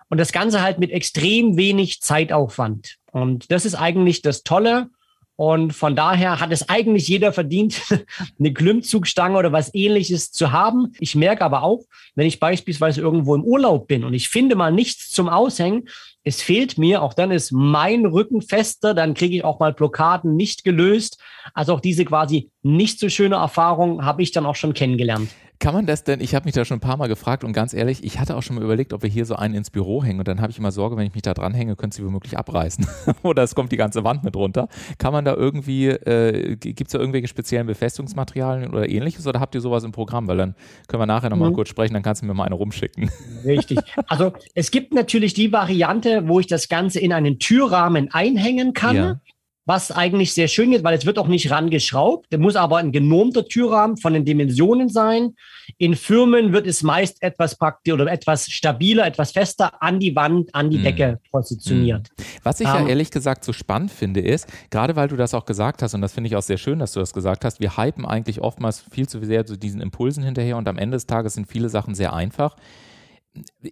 Und 0.09 0.19
das 0.19 0.33
Ganze 0.33 0.63
halt 0.63 0.79
mit 0.79 0.91
extrem 0.91 1.57
wenig 1.57 2.01
Zeitaufwand. 2.01 2.97
Und 3.13 3.51
das 3.51 3.65
ist 3.65 3.75
eigentlich 3.75 4.23
das 4.23 4.43
Tolle. 4.43 4.89
Und 5.37 5.73
von 5.73 5.95
daher 5.95 6.41
hat 6.41 6.51
es 6.51 6.69
eigentlich 6.69 7.07
jeder 7.07 7.33
verdient, 7.33 7.81
eine 8.41 8.53
Klimmzugstange 8.53 9.39
oder 9.39 9.53
was 9.53 9.73
ähnliches 9.73 10.33
zu 10.33 10.51
haben. 10.51 10.93
Ich 10.99 11.15
merke 11.15 11.45
aber 11.45 11.63
auch, 11.63 11.85
wenn 12.17 12.27
ich 12.27 12.41
beispielsweise 12.41 13.01
irgendwo 13.01 13.37
im 13.37 13.45
Urlaub 13.45 13.87
bin 13.87 14.03
und 14.03 14.15
ich 14.15 14.29
finde 14.29 14.57
mal 14.57 14.73
nichts 14.73 15.11
zum 15.11 15.29
Aushängen, 15.29 15.89
es 16.25 16.43
fehlt 16.43 16.77
mir, 16.77 17.03
auch 17.03 17.15
dann 17.15 17.31
ist 17.31 17.53
mein 17.53 18.05
Rücken 18.05 18.43
fester, 18.43 18.95
dann 18.95 19.15
kriege 19.15 19.37
ich 19.37 19.45
auch 19.45 19.61
mal 19.61 19.73
Blockaden 19.73 20.35
nicht 20.35 20.65
gelöst. 20.65 21.19
Also 21.55 21.75
auch 21.75 21.81
diese 21.81 22.05
quasi 22.05 22.51
nicht 22.63 22.99
so 22.99 23.09
schöne 23.09 23.37
Erfahrung 23.37 24.05
habe 24.05 24.23
ich 24.23 24.33
dann 24.33 24.45
auch 24.45 24.57
schon 24.57 24.75
kennengelernt. 24.75 25.31
Kann 25.61 25.75
man 25.75 25.87
das 25.87 26.05
denn, 26.05 26.21
ich 26.21 26.37
habe 26.37 26.45
mich 26.45 26.55
da 26.55 26.65
schon 26.65 26.77
ein 26.77 26.81
paar 26.81 26.97
Mal 26.97 27.09
gefragt 27.09 27.43
und 27.43 27.53
ganz 27.53 27.75
ehrlich, 27.75 28.05
ich 28.05 28.21
hatte 28.21 28.37
auch 28.37 28.43
schon 28.43 28.55
mal 28.57 28.65
überlegt, 28.65 28.93
ob 28.93 29.03
wir 29.03 29.11
hier 29.11 29.27
so 29.27 29.35
einen 29.35 29.55
ins 29.55 29.71
Büro 29.71 30.05
hängen 30.05 30.21
und 30.21 30.29
dann 30.29 30.41
habe 30.41 30.53
ich 30.53 30.59
immer 30.59 30.71
Sorge, 30.71 30.97
wenn 30.97 31.07
ich 31.07 31.15
mich 31.15 31.23
da 31.23 31.35
dran 31.35 31.53
hänge, 31.53 31.75
könnte 31.75 31.97
sie 31.97 32.05
womöglich 32.05 32.39
abreißen 32.39 32.87
oder 33.25 33.43
es 33.43 33.57
kommt 33.57 33.73
die 33.73 33.77
ganze 33.77 34.05
Wand 34.05 34.23
mit 34.23 34.37
runter. 34.37 34.69
Kann 34.99 35.13
man 35.13 35.25
da 35.25 35.35
irgendwie, 35.35 35.89
äh, 35.89 36.55
gibt 36.57 36.83
es 36.83 36.93
da 36.93 37.01
irgendwelche 37.01 37.27
speziellen 37.27 37.67
Befestigungsmaterialien 37.67 38.71
oder 38.71 38.89
ähnliches 38.89 39.27
oder 39.27 39.41
habt 39.41 39.55
ihr 39.57 39.61
sowas 39.61 39.83
im 39.83 39.91
Programm? 39.91 40.29
Weil 40.29 40.37
dann 40.37 40.55
können 40.87 41.01
wir 41.01 41.07
nachher 41.07 41.31
nochmal 41.31 41.51
mhm. 41.51 41.55
kurz 41.55 41.71
sprechen, 41.71 41.95
dann 41.95 42.05
kannst 42.05 42.23
du 42.23 42.27
mir 42.27 42.35
mal 42.35 42.45
eine 42.45 42.55
rumschicken. 42.55 43.11
Richtig. 43.45 43.81
Also 44.07 44.33
es 44.55 44.71
gibt 44.71 44.95
natürlich 44.95 45.35
die 45.35 45.53
Variante, 45.53 46.29
wo 46.29 46.39
ich 46.39 46.47
das 46.47 46.69
Ganze 46.69 47.01
in 47.01 47.13
einen 47.13 47.41
Türrahmen 47.41 48.13
einhängen 48.13 48.75
kann. 48.75 48.97
Ja 48.97 49.21
was 49.69 49.93
eigentlich 49.93 50.33
sehr 50.33 50.49
schön 50.49 50.73
ist, 50.73 50.83
weil 50.83 50.97
es 50.97 51.05
wird 51.05 51.19
auch 51.19 51.29
nicht 51.29 51.51
rangeschraubt. 51.51 52.33
Der 52.33 52.39
muss 52.39 52.57
aber 52.57 52.79
ein 52.79 52.91
genormter 52.91 53.47
Türrahmen 53.47 53.99
von 53.99 54.15
den 54.15 54.25
Dimensionen 54.25 54.89
sein. 54.89 55.35
In 55.77 55.95
Firmen 55.95 56.55
wird 56.55 56.67
es 56.67 56.83
meist 56.83 57.23
etwas 57.23 57.55
praktisch 57.55 57.93
oder 57.93 58.11
etwas 58.11 58.47
stabiler, 58.47 59.07
etwas 59.07 59.33
fester 59.33 59.83
an 59.83 60.01
die 60.01 60.17
Wand, 60.17 60.55
an 60.55 60.71
die 60.71 60.79
mm. 60.79 60.83
Decke 60.83 61.21
positioniert. 61.31 62.09
Mm. 62.09 62.23
Was 62.45 62.61
ich 62.61 62.67
um, 62.67 62.73
ja 62.73 62.81
ähm, 62.81 62.89
ehrlich 62.89 63.11
gesagt 63.11 63.45
so 63.45 63.53
spannend 63.53 63.91
finde, 63.91 64.21
ist, 64.21 64.49
gerade 64.71 64.97
weil 64.97 65.09
du 65.09 65.17
das 65.17 65.35
auch 65.35 65.45
gesagt 65.45 65.83
hast, 65.83 65.93
und 65.93 66.01
das 66.01 66.15
finde 66.15 66.29
ich 66.29 66.37
auch 66.37 66.43
sehr 66.43 66.57
schön, 66.57 66.79
dass 66.79 66.93
du 66.93 67.01
das 67.01 67.13
gesagt 67.13 67.45
hast, 67.45 67.61
wir 67.61 67.77
hypen 67.77 68.07
eigentlich 68.07 68.41
oftmals 68.41 68.83
viel 68.91 69.07
zu 69.07 69.23
sehr 69.23 69.45
zu 69.45 69.59
diesen 69.59 69.83
Impulsen 69.83 70.25
hinterher 70.25 70.57
und 70.57 70.67
am 70.67 70.79
Ende 70.79 70.97
des 70.97 71.07
Tages 71.07 71.35
sind 71.35 71.47
viele 71.47 71.69
Sachen 71.69 71.95
sehr 71.95 72.15
einfach 72.15 72.57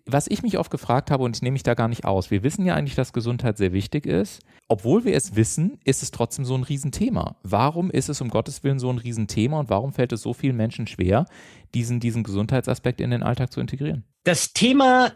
was 0.05 0.29
ich 0.29 0.43
mich 0.43 0.59
oft 0.59 0.71
gefragt 0.71 1.11
habe, 1.11 1.25
und 1.25 1.37
ich 1.37 1.43
nehme 1.43 1.55
mich 1.55 1.62
da 1.62 1.75
gar 1.75 1.88
nicht 1.88 2.05
aus, 2.05 2.31
wir 2.31 2.43
wissen 2.43 2.65
ja 2.65 2.75
eigentlich, 2.75 2.95
dass 2.95 3.12
Gesundheit 3.12 3.59
sehr 3.59 3.73
wichtig 3.73 4.07
ist. 4.07 4.43
Obwohl 4.68 5.04
wir 5.04 5.14
es 5.14 5.37
wissen, 5.37 5.78
ist 5.85 6.02
es 6.02 6.11
trotzdem 6.11 6.44
so 6.44 6.54
ein 6.54 6.64
Riesenthema. 6.64 7.37
Warum 7.44 7.90
ist 7.90 8.08
es 8.08 8.20
um 8.20 8.28
Gottes 8.28 8.64
Willen 8.64 8.80
so 8.80 8.90
ein 8.90 8.99
Riesenthema 8.99 9.61
und 9.61 9.70
warum 9.70 9.92
fällt 9.92 10.12
es 10.12 10.23
so 10.23 10.32
vielen 10.35 10.56
Menschen 10.56 10.88
schwer, 10.88 11.26
diesen, 11.73 12.00
diesen 12.00 12.25
Gesundheitsaspekt 12.25 13.00
in 13.00 13.11
den 13.11 13.23
Alltag 13.23 13.52
zu 13.52 13.61
integrieren? 13.61 14.04
Das 14.25 14.52
Thema 14.52 15.12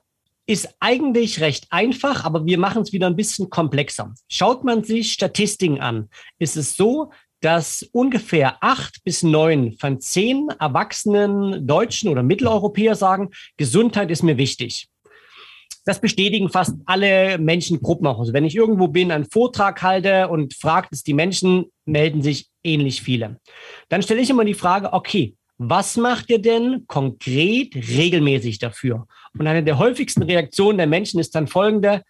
ist 0.47 0.69
eigentlich 0.79 1.41
recht 1.41 1.67
einfach, 1.71 2.25
aber 2.25 2.47
wir 2.47 2.59
machen 2.59 2.83
es 2.83 2.93
wieder 2.93 3.09
ein 3.09 3.17
bisschen 3.17 3.51
komplexer. 3.51 4.15
Schaut 4.29 4.63
man 4.63 4.85
sich 4.85 5.13
Statistiken 5.13 5.81
an, 5.81 6.09
ist 6.39 6.57
es 6.57 6.77
so, 6.77 7.11
dass 7.41 7.83
ungefähr 7.93 8.63
acht 8.63 9.03
bis 9.03 9.23
neun 9.23 9.77
von 9.79 10.01
zehn 10.01 10.49
erwachsenen 10.61 11.67
Deutschen 11.67 12.11
oder 12.11 12.23
Mitteleuropäer 12.23 12.95
sagen, 12.95 13.31
Gesundheit 13.57 14.11
ist 14.11 14.23
mir 14.23 14.37
wichtig. 14.37 14.90
Das 15.85 16.01
bestätigen 16.01 16.51
fast 16.51 16.75
alle 16.87 17.39
Menschengruppen 17.39 18.07
auch. 18.07 18.19
Also 18.19 18.33
wenn 18.33 18.45
ich 18.45 18.55
irgendwo 18.55 18.89
bin, 18.89 19.11
einen 19.11 19.31
Vortrag 19.31 19.83
halte 19.83 20.29
und 20.29 20.55
fragt 20.55 20.93
es 20.93 21.03
die 21.03 21.15
Menschen, 21.15 21.67
melden 21.87 22.23
sich 22.23 22.49
ähnlich 22.63 23.03
viele. 23.03 23.39
Dann 23.89 24.03
stelle 24.03 24.21
ich 24.21 24.31
immer 24.31 24.45
die 24.45 24.55
Frage, 24.55 24.93
okay, 24.93 25.35
was 25.59 25.97
macht 25.97 26.31
ihr 26.31 26.41
denn 26.41 26.85
konkret 26.87 27.75
regelmäßig 27.75 28.59
dafür? 28.59 29.07
Und 29.39 29.47
eine 29.47 29.63
der 29.63 29.79
häufigsten 29.79 30.23
Reaktionen 30.23 30.79
der 30.79 30.87
Menschen 30.87 31.21
ist 31.21 31.35
dann 31.35 31.47
folgende, 31.47 32.03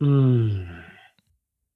hm, 0.00 0.66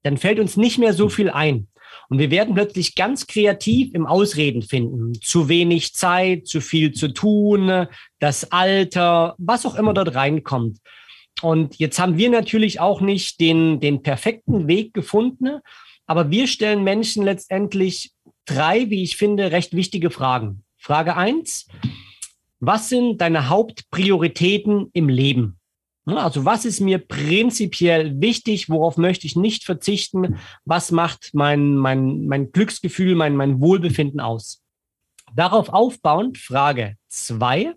dann 0.03 0.17
fällt 0.17 0.39
uns 0.39 0.57
nicht 0.57 0.77
mehr 0.77 0.93
so 0.93 1.09
viel 1.09 1.29
ein. 1.29 1.67
Und 2.09 2.19
wir 2.19 2.29
werden 2.29 2.55
plötzlich 2.55 2.95
ganz 2.95 3.25
kreativ 3.27 3.93
im 3.93 4.05
Ausreden 4.05 4.61
finden. 4.61 5.13
Zu 5.21 5.47
wenig 5.47 5.93
Zeit, 5.93 6.47
zu 6.47 6.59
viel 6.59 6.91
zu 6.91 7.09
tun, 7.09 7.87
das 8.19 8.51
Alter, 8.51 9.35
was 9.37 9.65
auch 9.65 9.75
immer 9.75 9.93
dort 9.93 10.13
reinkommt. 10.13 10.79
Und 11.41 11.77
jetzt 11.77 11.99
haben 11.99 12.17
wir 12.17 12.29
natürlich 12.29 12.79
auch 12.79 13.01
nicht 13.01 13.39
den, 13.39 13.79
den 13.79 14.03
perfekten 14.03 14.67
Weg 14.67 14.93
gefunden, 14.93 15.59
aber 16.05 16.29
wir 16.29 16.47
stellen 16.47 16.83
Menschen 16.83 17.23
letztendlich 17.23 18.11
drei, 18.45 18.89
wie 18.89 19.03
ich 19.03 19.17
finde, 19.17 19.51
recht 19.51 19.73
wichtige 19.73 20.11
Fragen. 20.11 20.63
Frage 20.77 21.15
eins: 21.15 21.67
Was 22.59 22.89
sind 22.89 23.21
deine 23.21 23.49
Hauptprioritäten 23.49 24.89
im 24.93 25.09
Leben? 25.09 25.57
Also 26.05 26.45
was 26.45 26.65
ist 26.65 26.79
mir 26.79 26.97
prinzipiell 26.97 28.19
wichtig? 28.19 28.69
Worauf 28.69 28.97
möchte 28.97 29.27
ich 29.27 29.35
nicht 29.35 29.63
verzichten? 29.63 30.39
Was 30.65 30.91
macht 30.91 31.29
mein, 31.33 31.75
mein, 31.75 32.25
mein 32.25 32.51
Glücksgefühl, 32.51 33.15
mein, 33.15 33.35
mein 33.35 33.61
Wohlbefinden 33.61 34.19
aus? 34.19 34.63
Darauf 35.35 35.69
aufbauend 35.69 36.37
Frage 36.37 36.97
zwei. 37.07 37.73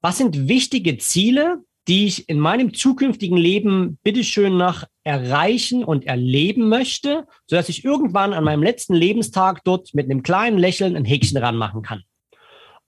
Was 0.00 0.18
sind 0.18 0.48
wichtige 0.48 0.96
Ziele, 0.98 1.58
die 1.88 2.06
ich 2.06 2.28
in 2.28 2.38
meinem 2.38 2.74
zukünftigen 2.74 3.36
Leben 3.36 3.98
bitteschön 4.04 4.56
nach 4.56 4.86
erreichen 5.02 5.82
und 5.82 6.06
erleben 6.06 6.68
möchte, 6.68 7.26
sodass 7.46 7.68
ich 7.68 7.84
irgendwann 7.84 8.32
an 8.32 8.44
meinem 8.44 8.62
letzten 8.62 8.94
Lebenstag 8.94 9.64
dort 9.64 9.92
mit 9.94 10.06
einem 10.06 10.22
kleinen 10.22 10.58
Lächeln 10.58 10.96
ein 10.96 11.04
Häkchen 11.04 11.38
ranmachen 11.38 11.82
kann? 11.82 12.02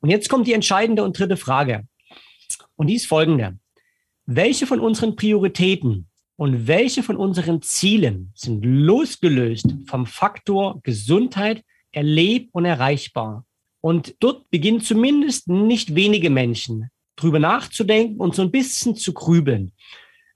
Und 0.00 0.10
jetzt 0.10 0.28
kommt 0.28 0.46
die 0.46 0.52
entscheidende 0.52 1.02
und 1.02 1.18
dritte 1.18 1.36
Frage. 1.36 1.88
Und 2.76 2.88
die 2.88 2.94
ist 2.94 3.06
folgende. 3.06 3.58
Welche 4.26 4.66
von 4.66 4.80
unseren 4.80 5.16
Prioritäten 5.16 6.08
und 6.36 6.66
welche 6.66 7.02
von 7.02 7.16
unseren 7.16 7.62
Zielen 7.62 8.32
sind 8.34 8.64
losgelöst 8.64 9.74
vom 9.86 10.06
Faktor 10.06 10.80
Gesundheit, 10.82 11.64
erleb 11.90 12.48
und 12.52 12.64
erreichbar? 12.64 13.44
Und 13.80 14.14
dort 14.20 14.50
beginnen 14.50 14.80
zumindest 14.80 15.48
nicht 15.48 15.94
wenige 15.94 16.30
Menschen 16.30 16.90
drüber 17.16 17.38
nachzudenken 17.38 18.20
und 18.20 18.34
so 18.34 18.42
ein 18.42 18.50
bisschen 18.50 18.96
zu 18.96 19.12
grübeln. 19.12 19.72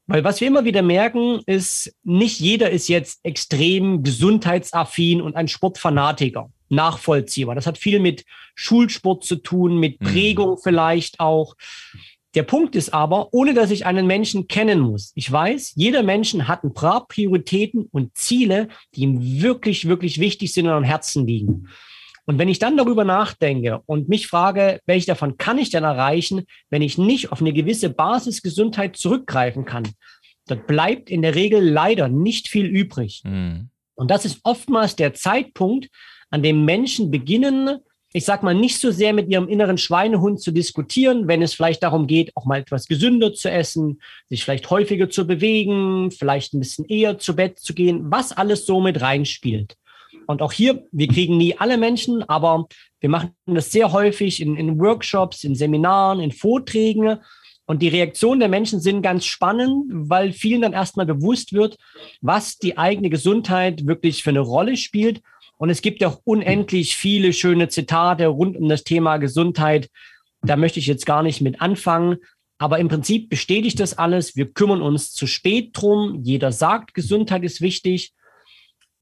Weil 0.06 0.24
was 0.24 0.40
wir 0.40 0.48
immer 0.48 0.64
wieder 0.64 0.82
merken, 0.82 1.42
ist, 1.44 1.94
nicht 2.02 2.40
jeder 2.40 2.70
ist 2.70 2.88
jetzt 2.88 3.20
extrem 3.24 4.02
gesundheitsaffin 4.02 5.20
und 5.20 5.36
ein 5.36 5.48
Sportfanatiker. 5.48 6.50
Nachvollziehbar. 6.70 7.54
Das 7.54 7.66
hat 7.66 7.78
viel 7.78 8.00
mit 8.00 8.24
Schulsport 8.54 9.24
zu 9.24 9.36
tun, 9.36 9.78
mit 9.78 10.00
mhm. 10.00 10.06
Prägung 10.06 10.50
mhm. 10.52 10.58
vielleicht 10.62 11.20
auch. 11.20 11.56
Der 12.34 12.42
Punkt 12.42 12.74
ist 12.74 12.92
aber, 12.92 13.32
ohne 13.32 13.52
dass 13.52 13.70
ich 13.70 13.84
einen 13.84 14.06
Menschen 14.06 14.48
kennen 14.48 14.80
muss, 14.80 15.12
ich 15.14 15.30
weiß, 15.30 15.72
jeder 15.76 16.02
Mensch 16.02 16.34
hat 16.34 16.62
ein 16.62 16.74
paar 16.74 17.06
Prioritäten 17.06 17.88
und 17.90 18.16
Ziele, 18.16 18.68
die 18.94 19.02
ihm 19.02 19.42
wirklich, 19.42 19.88
wirklich 19.88 20.20
wichtig 20.20 20.52
sind 20.52 20.66
und 20.66 20.72
am 20.72 20.84
Herzen 20.84 21.26
liegen. 21.26 21.68
Und 22.28 22.38
wenn 22.38 22.48
ich 22.48 22.58
dann 22.58 22.76
darüber 22.76 23.04
nachdenke 23.04 23.80
und 23.86 24.10
mich 24.10 24.26
frage, 24.26 24.82
welche 24.84 25.06
davon 25.06 25.38
kann 25.38 25.56
ich 25.56 25.70
denn 25.70 25.84
erreichen, 25.84 26.44
wenn 26.68 26.82
ich 26.82 26.98
nicht 26.98 27.32
auf 27.32 27.40
eine 27.40 27.54
gewisse 27.54 27.88
Basisgesundheit 27.88 28.98
zurückgreifen 28.98 29.64
kann, 29.64 29.88
dann 30.44 30.66
bleibt 30.66 31.08
in 31.08 31.22
der 31.22 31.34
Regel 31.34 31.66
leider 31.66 32.08
nicht 32.08 32.48
viel 32.48 32.66
übrig. 32.66 33.22
Mhm. 33.24 33.70
Und 33.94 34.10
das 34.10 34.26
ist 34.26 34.40
oftmals 34.42 34.94
der 34.94 35.14
Zeitpunkt, 35.14 35.88
an 36.28 36.42
dem 36.42 36.66
Menschen 36.66 37.10
beginnen, 37.10 37.78
ich 38.12 38.26
sag 38.26 38.42
mal, 38.42 38.54
nicht 38.54 38.78
so 38.78 38.90
sehr 38.90 39.14
mit 39.14 39.30
ihrem 39.30 39.48
inneren 39.48 39.78
Schweinehund 39.78 40.42
zu 40.42 40.50
diskutieren, 40.50 41.28
wenn 41.28 41.40
es 41.40 41.54
vielleicht 41.54 41.82
darum 41.82 42.06
geht, 42.06 42.36
auch 42.36 42.44
mal 42.44 42.60
etwas 42.60 42.88
gesünder 42.88 43.32
zu 43.32 43.50
essen, 43.50 44.02
sich 44.28 44.44
vielleicht 44.44 44.68
häufiger 44.68 45.08
zu 45.08 45.26
bewegen, 45.26 46.10
vielleicht 46.10 46.52
ein 46.52 46.60
bisschen 46.60 46.84
eher 46.84 47.18
zu 47.18 47.34
Bett 47.34 47.58
zu 47.58 47.72
gehen, 47.72 48.10
was 48.10 48.32
alles 48.32 48.66
so 48.66 48.82
mit 48.82 49.00
reinspielt. 49.00 49.78
Und 50.28 50.42
auch 50.42 50.52
hier, 50.52 50.86
wir 50.92 51.08
kriegen 51.08 51.36
nie 51.36 51.56
alle 51.56 51.78
Menschen, 51.78 52.22
aber 52.22 52.66
wir 53.00 53.08
machen 53.08 53.34
das 53.46 53.72
sehr 53.72 53.92
häufig 53.92 54.40
in, 54.40 54.56
in 54.56 54.78
Workshops, 54.78 55.42
in 55.42 55.54
Seminaren, 55.54 56.20
in 56.20 56.32
Vorträgen. 56.32 57.18
Und 57.66 57.82
die 57.82 57.88
Reaktionen 57.88 58.40
der 58.40 58.48
Menschen 58.48 58.80
sind 58.80 59.02
ganz 59.02 59.24
spannend, 59.24 59.86
weil 59.90 60.32
vielen 60.32 60.62
dann 60.62 60.72
erstmal 60.72 61.06
bewusst 61.06 61.52
wird, 61.52 61.76
was 62.20 62.58
die 62.58 62.78
eigene 62.78 63.10
Gesundheit 63.10 63.86
wirklich 63.86 64.22
für 64.22 64.30
eine 64.30 64.40
Rolle 64.40 64.76
spielt 64.76 65.22
und 65.58 65.70
es 65.70 65.82
gibt 65.82 66.02
auch 66.04 66.20
unendlich 66.24 66.96
viele 66.96 67.32
schöne 67.32 67.68
Zitate 67.68 68.28
rund 68.28 68.56
um 68.56 68.68
das 68.68 68.84
Thema 68.84 69.18
Gesundheit. 69.18 69.90
Da 70.40 70.56
möchte 70.56 70.78
ich 70.78 70.86
jetzt 70.86 71.04
gar 71.04 71.22
nicht 71.22 71.40
mit 71.40 71.60
anfangen. 71.60 72.18
Aber 72.58 72.78
im 72.78 72.88
Prinzip 72.88 73.28
bestätigt 73.28 73.78
das 73.78 73.98
alles. 73.98 74.36
Wir 74.36 74.52
kümmern 74.52 74.82
uns 74.82 75.12
zu 75.12 75.26
spät 75.26 75.70
drum. 75.72 76.20
Jeder 76.22 76.52
sagt, 76.52 76.94
Gesundheit 76.94 77.42
ist 77.42 77.60
wichtig. 77.60 78.12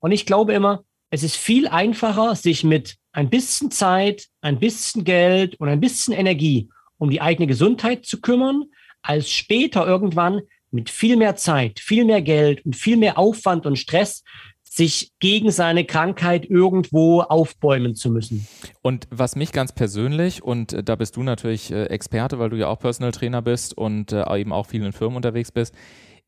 Und 0.01 0.13
ich 0.13 0.27
glaube 0.27 0.55
immer, 0.55 0.83
es 1.11 1.23
ist 1.23 1.37
viel 1.37 1.69
einfacher, 1.69 2.35
sich 2.35 2.65
mit 2.65 2.97
ein 3.13 3.31
bisschen 3.31 3.71
Zeit, 3.71 4.27
ein 4.41 4.59
bisschen 4.59 5.05
Geld 5.05 5.59
und 5.61 5.69
ein 5.69 5.81
bisschen 5.81 6.13
Energie 6.13 6.69
um 6.99 7.11
die 7.11 7.21
eigene 7.21 7.47
Gesundheit 7.47 8.07
zu 8.07 8.21
kümmern, 8.21 8.65
als 9.03 9.31
später 9.31 9.87
irgendwann 9.87 10.43
mit 10.71 10.91
viel 10.91 11.17
mehr 11.17 11.37
Zeit, 11.37 11.81
viel 11.81 12.05
mehr 12.05 12.23
Geld 12.23 12.65
und 12.65 12.77
viel 12.77 12.97
mehr 12.97 13.19
Aufwand 13.19 13.67
und 13.67 13.77
Stress 13.77 14.25
sich 14.65 15.13
gegen 15.21 15.51
seine 15.51 15.87
Krankheit 15.87 16.45
irgendwo 16.45 17.23
aufbäumen 17.23 17.95
zu 17.95 18.11
müssen. 18.11 18.47
Und 18.83 19.07
was 19.11 19.35
mich 19.35 19.53
ganz 19.53 19.73
persönlich, 19.73 20.43
und 20.43 20.75
äh, 20.75 20.83
da 20.83 20.97
bist 20.97 21.17
du 21.17 21.23
natürlich 21.23 21.71
äh, 21.71 21.85
Experte, 21.85 22.39
weil 22.39 22.51
du 22.51 22.57
ja 22.57 22.69
auch 22.69 22.79
Personal 22.79 23.13
Trainer 23.13 23.41
bist 23.41 23.77
und 23.79 24.13
äh, 24.13 24.39
eben 24.39 24.53
auch 24.53 24.67
vielen 24.67 24.93
Firmen 24.93 25.17
unterwegs 25.17 25.51
bist, 25.51 25.75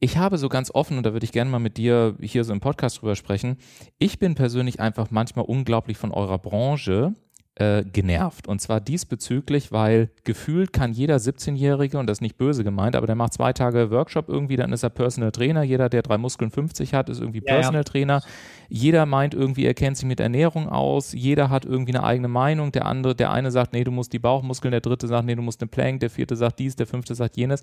ich 0.00 0.16
habe 0.16 0.38
so 0.38 0.48
ganz 0.48 0.70
offen, 0.72 0.96
und 0.96 1.04
da 1.04 1.12
würde 1.12 1.24
ich 1.24 1.32
gerne 1.32 1.50
mal 1.50 1.58
mit 1.58 1.76
dir 1.76 2.16
hier 2.20 2.44
so 2.44 2.52
im 2.52 2.60
Podcast 2.60 3.00
drüber 3.00 3.16
sprechen, 3.16 3.56
ich 3.98 4.18
bin 4.18 4.34
persönlich 4.34 4.80
einfach 4.80 5.10
manchmal 5.10 5.44
unglaublich 5.44 5.98
von 5.98 6.12
eurer 6.12 6.38
Branche 6.38 7.14
äh, 7.58 7.84
genervt. 7.84 8.46
Und 8.46 8.60
zwar 8.60 8.80
diesbezüglich, 8.80 9.72
weil 9.72 10.10
gefühlt 10.24 10.72
kann 10.72 10.92
jeder 10.92 11.16
17-Jährige, 11.16 11.98
und 11.98 12.06
das 12.06 12.18
ist 12.18 12.22
nicht 12.22 12.38
böse 12.38 12.62
gemeint, 12.62 12.94
aber 12.94 13.06
der 13.06 13.16
macht 13.16 13.34
zwei 13.34 13.52
Tage 13.52 13.90
Workshop 13.90 14.28
irgendwie, 14.28 14.56
dann 14.56 14.72
ist 14.72 14.84
er 14.84 14.90
Personal 14.90 15.32
Trainer. 15.32 15.62
Jeder, 15.62 15.88
der 15.88 16.02
drei 16.02 16.18
Muskeln 16.18 16.50
50 16.50 16.94
hat, 16.94 17.08
ist 17.08 17.20
irgendwie 17.20 17.40
Personal 17.40 17.74
ja, 17.74 17.80
ja. 17.80 17.84
Trainer. 17.84 18.22
Jeder 18.68 19.06
meint 19.06 19.34
irgendwie, 19.34 19.64
er 19.64 19.74
kennt 19.74 19.96
sich 19.96 20.06
mit 20.06 20.20
Ernährung 20.20 20.68
aus. 20.68 21.12
Jeder 21.12 21.48
hat 21.50 21.64
irgendwie 21.64 21.94
eine 21.94 22.04
eigene 22.04 22.28
Meinung. 22.28 22.70
Der 22.70 22.86
andere, 22.86 23.14
der 23.14 23.32
eine 23.32 23.50
sagt, 23.50 23.72
nee, 23.72 23.82
du 23.82 23.90
musst 23.90 24.12
die 24.12 24.18
Bauchmuskeln. 24.18 24.72
Der 24.72 24.82
dritte 24.82 25.08
sagt, 25.08 25.24
nee, 25.24 25.34
du 25.34 25.42
musst 25.42 25.62
eine 25.62 25.68
Plank. 25.68 26.00
Der 26.00 26.10
vierte 26.10 26.36
sagt 26.36 26.58
dies. 26.58 26.76
Der 26.76 26.86
fünfte 26.86 27.14
sagt 27.14 27.36
jenes. 27.36 27.62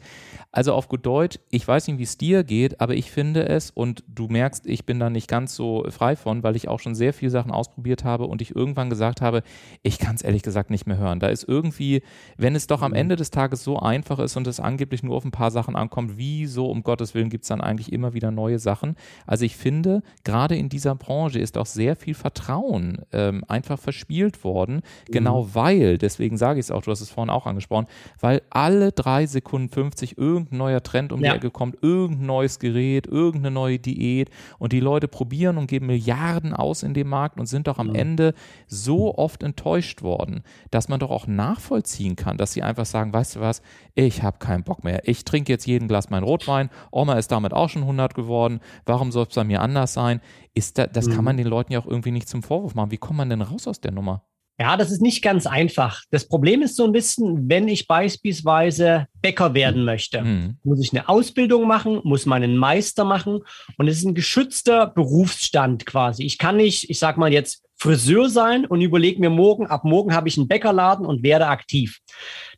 Also 0.51 0.73
auf 0.73 0.89
gut 0.89 1.05
Deutsch, 1.05 1.37
ich 1.51 1.67
weiß 1.67 1.87
nicht, 1.87 1.99
wie 1.99 2.03
es 2.03 2.17
dir 2.17 2.43
geht, 2.43 2.81
aber 2.81 2.95
ich 2.95 3.11
finde 3.11 3.47
es, 3.47 3.69
und 3.69 4.03
du 4.07 4.27
merkst, 4.27 4.65
ich 4.65 4.85
bin 4.85 4.99
da 4.99 5.09
nicht 5.09 5.27
ganz 5.27 5.55
so 5.55 5.85
frei 5.89 6.15
von, 6.15 6.43
weil 6.43 6.55
ich 6.55 6.67
auch 6.67 6.79
schon 6.79 6.95
sehr 6.95 7.13
viele 7.13 7.29
Sachen 7.29 7.51
ausprobiert 7.51 8.03
habe 8.03 8.25
und 8.25 8.41
ich 8.41 8.55
irgendwann 8.55 8.89
gesagt 8.89 9.21
habe, 9.21 9.43
ich 9.85 9.99
kann 9.99 10.15
es 10.15 10.23
ehrlich 10.23 10.41
gesagt 10.41 10.71
nicht 10.71 10.87
mehr 10.87 10.97
hören. 10.97 11.19
Da 11.19 11.27
ist 11.27 11.43
irgendwie, 11.47 12.01
wenn 12.37 12.55
es 12.55 12.65
doch 12.65 12.81
am 12.81 12.91
mhm. 12.91 12.97
Ende 12.97 13.15
des 13.17 13.29
Tages 13.29 13.63
so 13.63 13.77
einfach 13.77 14.17
ist 14.17 14.35
und 14.35 14.47
es 14.47 14.59
angeblich 14.59 15.03
nur 15.03 15.15
auf 15.15 15.23
ein 15.23 15.31
paar 15.31 15.51
Sachen 15.51 15.75
ankommt, 15.75 16.13
wieso 16.15 16.71
um 16.71 16.81
Gottes 16.81 17.13
Willen 17.13 17.29
gibt 17.29 17.43
es 17.43 17.49
dann 17.49 17.61
eigentlich 17.61 17.93
immer 17.93 18.15
wieder 18.15 18.31
neue 18.31 18.57
Sachen? 18.57 18.95
Also 19.27 19.45
ich 19.45 19.55
finde, 19.55 20.01
gerade 20.23 20.55
in 20.55 20.69
dieser 20.69 20.95
Branche 20.95 21.37
ist 21.37 21.55
auch 21.55 21.67
sehr 21.67 21.95
viel 21.95 22.15
Vertrauen 22.15 23.03
ähm, 23.13 23.43
einfach 23.47 23.77
verspielt 23.77 24.43
worden, 24.43 24.81
genau 25.05 25.43
mhm. 25.43 25.49
weil, 25.53 25.97
deswegen 25.99 26.37
sage 26.37 26.59
ich 26.59 26.65
es 26.65 26.71
auch, 26.71 26.81
du 26.81 26.89
hast 26.89 27.01
es 27.01 27.11
vorhin 27.11 27.29
auch 27.29 27.45
angesprochen, 27.45 27.85
weil 28.19 28.41
alle 28.49 28.91
drei 28.91 29.27
Sekunden 29.27 29.69
50 29.69 30.17
irgendein 30.17 30.57
neuer 30.57 30.81
Trend 30.81 31.13
um 31.13 31.23
ja. 31.23 31.31
die 31.31 31.37
Ecke 31.37 31.51
kommt, 31.51 31.77
irgendein 31.83 32.25
neues 32.25 32.57
Gerät, 32.57 33.05
irgendeine 33.05 33.53
neue 33.53 33.77
Diät 33.77 34.31
und 34.57 34.73
die 34.73 34.79
Leute 34.79 35.07
probieren 35.07 35.59
und 35.59 35.67
geben 35.67 35.85
Milliarden 35.85 36.53
aus 36.53 36.81
in 36.81 36.95
dem 36.95 37.07
Markt 37.07 37.39
und 37.39 37.45
sind 37.45 37.67
doch 37.67 37.77
am 37.77 37.89
mhm. 37.89 37.95
Ende 37.95 38.33
so 38.65 39.15
oft 39.15 39.43
enttäuscht 39.43 39.74
worden, 40.01 40.43
dass 40.71 40.87
man 40.87 40.99
doch 40.99 41.11
auch 41.11 41.27
nachvollziehen 41.27 42.15
kann, 42.15 42.37
dass 42.37 42.53
sie 42.53 42.63
einfach 42.63 42.85
sagen, 42.85 43.13
weißt 43.13 43.35
du 43.37 43.39
was, 43.39 43.61
ich 43.93 44.23
habe 44.23 44.39
keinen 44.39 44.63
Bock 44.63 44.83
mehr. 44.83 45.07
Ich 45.07 45.25
trinke 45.25 45.51
jetzt 45.51 45.65
jeden 45.65 45.87
Glas 45.87 46.09
mein 46.09 46.23
Rotwein. 46.23 46.69
Oma 46.91 47.13
ist 47.13 47.31
damit 47.31 47.53
auch 47.53 47.69
schon 47.69 47.83
100 47.83 48.13
geworden. 48.13 48.59
Warum 48.85 49.11
soll 49.11 49.25
es 49.29 49.35
bei 49.35 49.43
mir 49.43 49.61
anders 49.61 49.93
sein? 49.93 50.21
Ist 50.53 50.77
da, 50.77 50.87
das 50.87 51.07
mhm. 51.07 51.13
kann 51.13 51.25
man 51.25 51.37
den 51.37 51.47
Leuten 51.47 51.73
ja 51.73 51.79
auch 51.79 51.87
irgendwie 51.87 52.11
nicht 52.11 52.29
zum 52.29 52.43
Vorwurf 52.43 52.75
machen. 52.75 52.91
Wie 52.91 52.97
kommt 52.97 53.17
man 53.17 53.29
denn 53.29 53.41
raus 53.41 53.67
aus 53.67 53.81
der 53.81 53.91
Nummer? 53.91 54.23
Ja, 54.57 54.77
das 54.77 54.89
ist 54.89 55.01
nicht 55.01 55.21
ganz 55.21 55.47
einfach. 55.47 56.03
Das 56.11 56.29
Problem 56.29 56.61
ist 56.61 56.77
so 56.77 56.85
ein 56.85 56.93
bisschen, 56.93 57.49
wenn 57.49 57.67
ich 57.67 57.87
beispielsweise 57.87 59.07
Bäcker 59.21 59.53
werden 59.53 59.83
möchte, 59.83 60.21
mhm. 60.21 60.57
muss 60.63 60.81
ich 60.81 60.93
eine 60.93 61.09
Ausbildung 61.09 61.67
machen, 61.67 61.99
muss 62.05 62.25
meinen 62.25 62.55
Meister 62.55 63.03
machen 63.03 63.41
und 63.77 63.87
es 63.87 63.97
ist 63.97 64.05
ein 64.05 64.15
geschützter 64.15 64.87
Berufsstand 64.87 65.85
quasi. 65.85 66.23
Ich 66.23 66.37
kann 66.37 66.55
nicht, 66.55 66.89
ich 66.89 66.99
sag 66.99 67.17
mal 67.17 67.33
jetzt 67.33 67.64
Friseur 67.77 68.29
sein 68.29 68.65
und 68.65 68.81
überlege 68.81 69.19
mir 69.19 69.29
morgen, 69.29 69.67
ab 69.67 69.83
morgen 69.83 70.13
habe 70.13 70.27
ich 70.27 70.37
einen 70.37 70.47
Bäckerladen 70.47 71.05
und 71.05 71.23
werde 71.23 71.47
aktiv. 71.47 71.99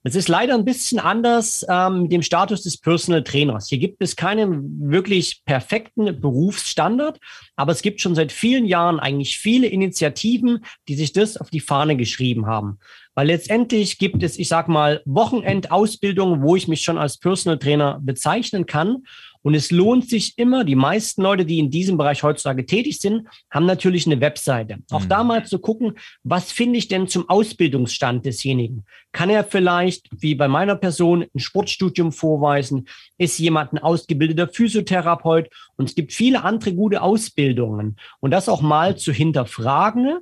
Das 0.03 0.15
ist 0.15 0.27
leider 0.27 0.53
ein 0.53 0.63
bisschen 0.63 0.99
anders 0.99 1.65
ähm, 1.69 2.03
mit 2.03 2.11
dem 2.11 2.21
Status 2.21 2.63
des 2.63 2.77
Personal 2.77 3.23
Trainers. 3.23 3.67
Hier 3.67 3.79
gibt 3.79 4.01
es 4.01 4.15
keinen 4.15 4.89
wirklich 4.89 5.43
perfekten 5.43 6.21
Berufsstandard, 6.21 7.19
aber 7.55 7.71
es 7.71 7.81
gibt 7.81 7.99
schon 7.99 8.15
seit 8.15 8.31
vielen 8.31 8.65
Jahren 8.65 8.99
eigentlich 8.99 9.37
viele 9.37 9.67
Initiativen, 9.67 10.63
die 10.87 10.95
sich 10.95 11.13
das 11.13 11.37
auf 11.37 11.49
die 11.49 11.59
Fahne 11.59 11.97
geschrieben 11.97 12.45
haben. 12.45 12.77
Weil 13.15 13.27
letztendlich 13.27 13.97
gibt 13.97 14.21
es, 14.21 14.37
ich 14.37 14.47
sag 14.47 14.67
mal, 14.67 15.01
Wochenendausbildungen, 15.05 16.43
wo 16.43 16.55
ich 16.55 16.67
mich 16.67 16.83
schon 16.83 16.99
als 16.99 17.17
Personal 17.17 17.57
Trainer 17.57 17.99
bezeichnen 17.99 18.67
kann. 18.67 19.05
Und 19.47 19.53
es 19.53 19.71
lohnt 19.71 20.09
sich 20.09 20.37
immer, 20.37 20.65
die 20.65 20.75
meisten 20.75 21.21
Leute, 21.21 21.45
die 21.45 21.59
in 21.59 21.71
diesem 21.71 21.95
Bereich 21.95 22.21
heutzutage 22.21 22.65
tätig 22.65 22.99
sind, 22.99 23.29
haben 23.49 23.65
natürlich 23.65 24.05
eine 24.05 24.19
Webseite. 24.19 24.79
Auch 24.91 25.03
mhm. 25.03 25.07
da 25.07 25.23
mal 25.23 25.45
zu 25.45 25.59
gucken, 25.59 25.93
was 26.23 26.51
finde 26.51 26.77
ich 26.77 26.89
denn 26.89 27.07
zum 27.07 27.29
Ausbildungsstand 27.29 28.25
desjenigen? 28.25 28.83
Kann 29.13 29.29
er 29.29 29.45
vielleicht, 29.45 30.09
wie 30.11 30.35
bei 30.35 30.49
meiner 30.49 30.75
Person, 30.75 31.27
ein 31.33 31.39
Sportstudium 31.39 32.11
vorweisen? 32.11 32.89
Ist 33.17 33.39
jemand 33.39 33.71
ein 33.71 33.77
ausgebildeter 33.77 34.49
Physiotherapeut? 34.49 35.47
Und 35.77 35.87
es 35.87 35.95
gibt 35.95 36.11
viele 36.11 36.43
andere 36.43 36.73
gute 36.73 37.01
Ausbildungen. 37.01 37.95
Und 38.19 38.31
das 38.31 38.49
auch 38.49 38.61
mal 38.61 38.97
zu 38.97 39.13
hinterfragen 39.13 40.17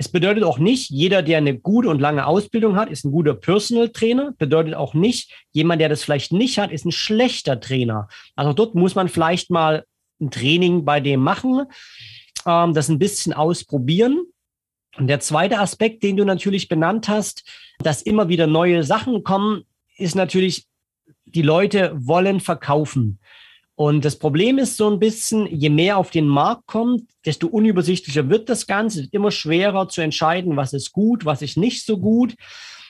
es 0.00 0.08
bedeutet 0.08 0.44
auch 0.44 0.58
nicht, 0.58 0.88
jeder, 0.88 1.20
der 1.20 1.36
eine 1.36 1.58
gute 1.58 1.90
und 1.90 2.00
lange 2.00 2.24
Ausbildung 2.24 2.76
hat, 2.76 2.88
ist 2.88 3.04
ein 3.04 3.12
guter 3.12 3.34
Personal 3.34 3.90
Trainer. 3.90 4.32
Bedeutet 4.38 4.72
auch 4.72 4.94
nicht, 4.94 5.30
jemand, 5.52 5.82
der 5.82 5.90
das 5.90 6.02
vielleicht 6.02 6.32
nicht 6.32 6.58
hat, 6.58 6.72
ist 6.72 6.86
ein 6.86 6.90
schlechter 6.90 7.60
Trainer. 7.60 8.08
Also 8.34 8.54
dort 8.54 8.74
muss 8.74 8.94
man 8.94 9.10
vielleicht 9.10 9.50
mal 9.50 9.84
ein 10.18 10.30
Training 10.30 10.86
bei 10.86 11.00
dem 11.00 11.20
machen, 11.20 11.66
ähm, 12.46 12.72
das 12.72 12.88
ein 12.88 12.98
bisschen 12.98 13.34
ausprobieren. 13.34 14.24
Und 14.96 15.08
der 15.08 15.20
zweite 15.20 15.58
Aspekt, 15.58 16.02
den 16.02 16.16
du 16.16 16.24
natürlich 16.24 16.68
benannt 16.68 17.10
hast, 17.10 17.46
dass 17.80 18.00
immer 18.00 18.30
wieder 18.30 18.46
neue 18.46 18.84
Sachen 18.84 19.22
kommen, 19.22 19.64
ist 19.98 20.14
natürlich, 20.14 20.66
die 21.26 21.42
Leute 21.42 21.92
wollen 21.94 22.40
verkaufen. 22.40 23.18
Und 23.80 24.04
das 24.04 24.16
Problem 24.16 24.58
ist 24.58 24.76
so 24.76 24.90
ein 24.90 24.98
bisschen, 24.98 25.46
je 25.46 25.70
mehr 25.70 25.96
auf 25.96 26.10
den 26.10 26.28
Markt 26.28 26.66
kommt, 26.66 27.04
desto 27.24 27.46
unübersichtlicher 27.46 28.28
wird 28.28 28.50
das 28.50 28.66
Ganze. 28.66 29.04
Ist 29.04 29.14
immer 29.14 29.30
schwerer 29.30 29.88
zu 29.88 30.02
entscheiden, 30.02 30.58
was 30.58 30.74
ist 30.74 30.92
gut, 30.92 31.24
was 31.24 31.40
ist 31.40 31.56
nicht 31.56 31.86
so 31.86 31.96
gut. 31.96 32.34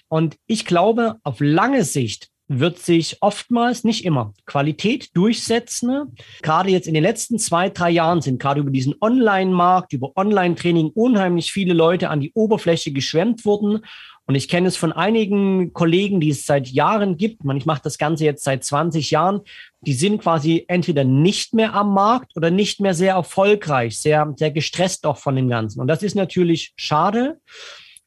Und 0.09 0.37
ich 0.49 0.65
glaube, 0.65 1.21
auf 1.23 1.39
lange 1.39 1.85
Sicht 1.85 2.31
wird 2.53 2.81
sich 2.81 3.19
oftmals, 3.21 3.85
nicht 3.85 4.05
immer, 4.05 4.35
Qualität 4.45 5.17
durchsetzen. 5.17 6.17
Gerade 6.43 6.71
jetzt 6.71 6.89
in 6.89 6.95
den 6.95 7.05
letzten 7.05 7.39
zwei, 7.39 7.69
drei 7.69 7.91
Jahren 7.91 8.23
sind 8.23 8.41
gerade 8.41 8.61
über 8.61 8.73
diesen 8.73 8.97
Online-Markt, 9.01 9.93
über 9.93 10.17
Online-Training 10.17 10.89
unheimlich 10.89 11.53
viele 11.53 11.75
Leute 11.75 12.11
an 12.11 12.21
die 12.21 12.33
Oberfläche 12.35 12.91
geschwemmt 12.91 13.45
worden. 13.45 13.85
Und 14.27 14.35
ich 14.35 14.49
kenne 14.49 14.67
es 14.67 14.77
von 14.77 14.93
einigen 14.93 15.73
Kollegen, 15.73 16.21
die 16.21 16.31
es 16.31 16.45
seit 16.45 16.69
Jahren 16.69 17.17
gibt. 17.17 17.43
Ich 17.55 17.67
mache 17.67 17.83
das 17.85 17.99
Ganze 17.99 18.25
jetzt 18.25 18.43
seit 18.43 18.65
20 18.65 19.13
Jahren. 19.13 19.43
Die 19.83 19.93
sind 19.93 20.21
quasi 20.21 20.65
entweder 20.67 21.05
nicht 21.05 21.55
mehr 21.55 21.75
am 21.75 21.95
Markt 21.95 22.37
oder 22.37 22.51
nicht 22.51 22.81
mehr 22.81 22.95
sehr 22.95 23.15
erfolgreich, 23.15 23.97
sehr, 23.99 24.33
sehr 24.37 24.51
gestresst 24.51 25.07
auch 25.07 25.19
von 25.19 25.37
dem 25.37 25.49
Ganzen. 25.49 25.81
Und 25.81 25.87
das 25.87 26.03
ist 26.03 26.17
natürlich 26.17 26.73
schade. 26.77 27.41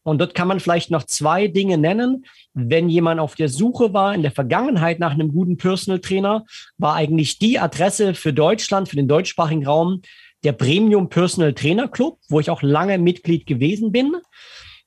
Und 0.03 0.19
dort 0.19 0.35
kann 0.35 0.47
man 0.47 0.59
vielleicht 0.59 0.91
noch 0.91 1.03
zwei 1.03 1.47
Dinge 1.47 1.77
nennen. 1.77 2.25
Wenn 2.53 2.89
jemand 2.89 3.19
auf 3.19 3.35
der 3.35 3.49
Suche 3.49 3.93
war 3.93 4.13
in 4.13 4.21
der 4.21 4.31
Vergangenheit 4.31 4.99
nach 4.99 5.13
einem 5.13 5.31
guten 5.31 5.57
Personal 5.57 5.99
Trainer, 5.99 6.45
war 6.77 6.95
eigentlich 6.95 7.39
die 7.39 7.57
Adresse 7.57 8.13
für 8.13 8.33
Deutschland, 8.33 8.89
für 8.89 8.97
den 8.97 9.07
deutschsprachigen 9.07 9.65
Raum, 9.65 10.01
der 10.43 10.51
Premium 10.51 11.09
Personal 11.09 11.53
Trainer 11.53 11.87
Club, 11.87 12.19
wo 12.27 12.39
ich 12.39 12.49
auch 12.49 12.61
lange 12.61 12.97
Mitglied 12.97 13.45
gewesen 13.45 13.91
bin. 13.91 14.15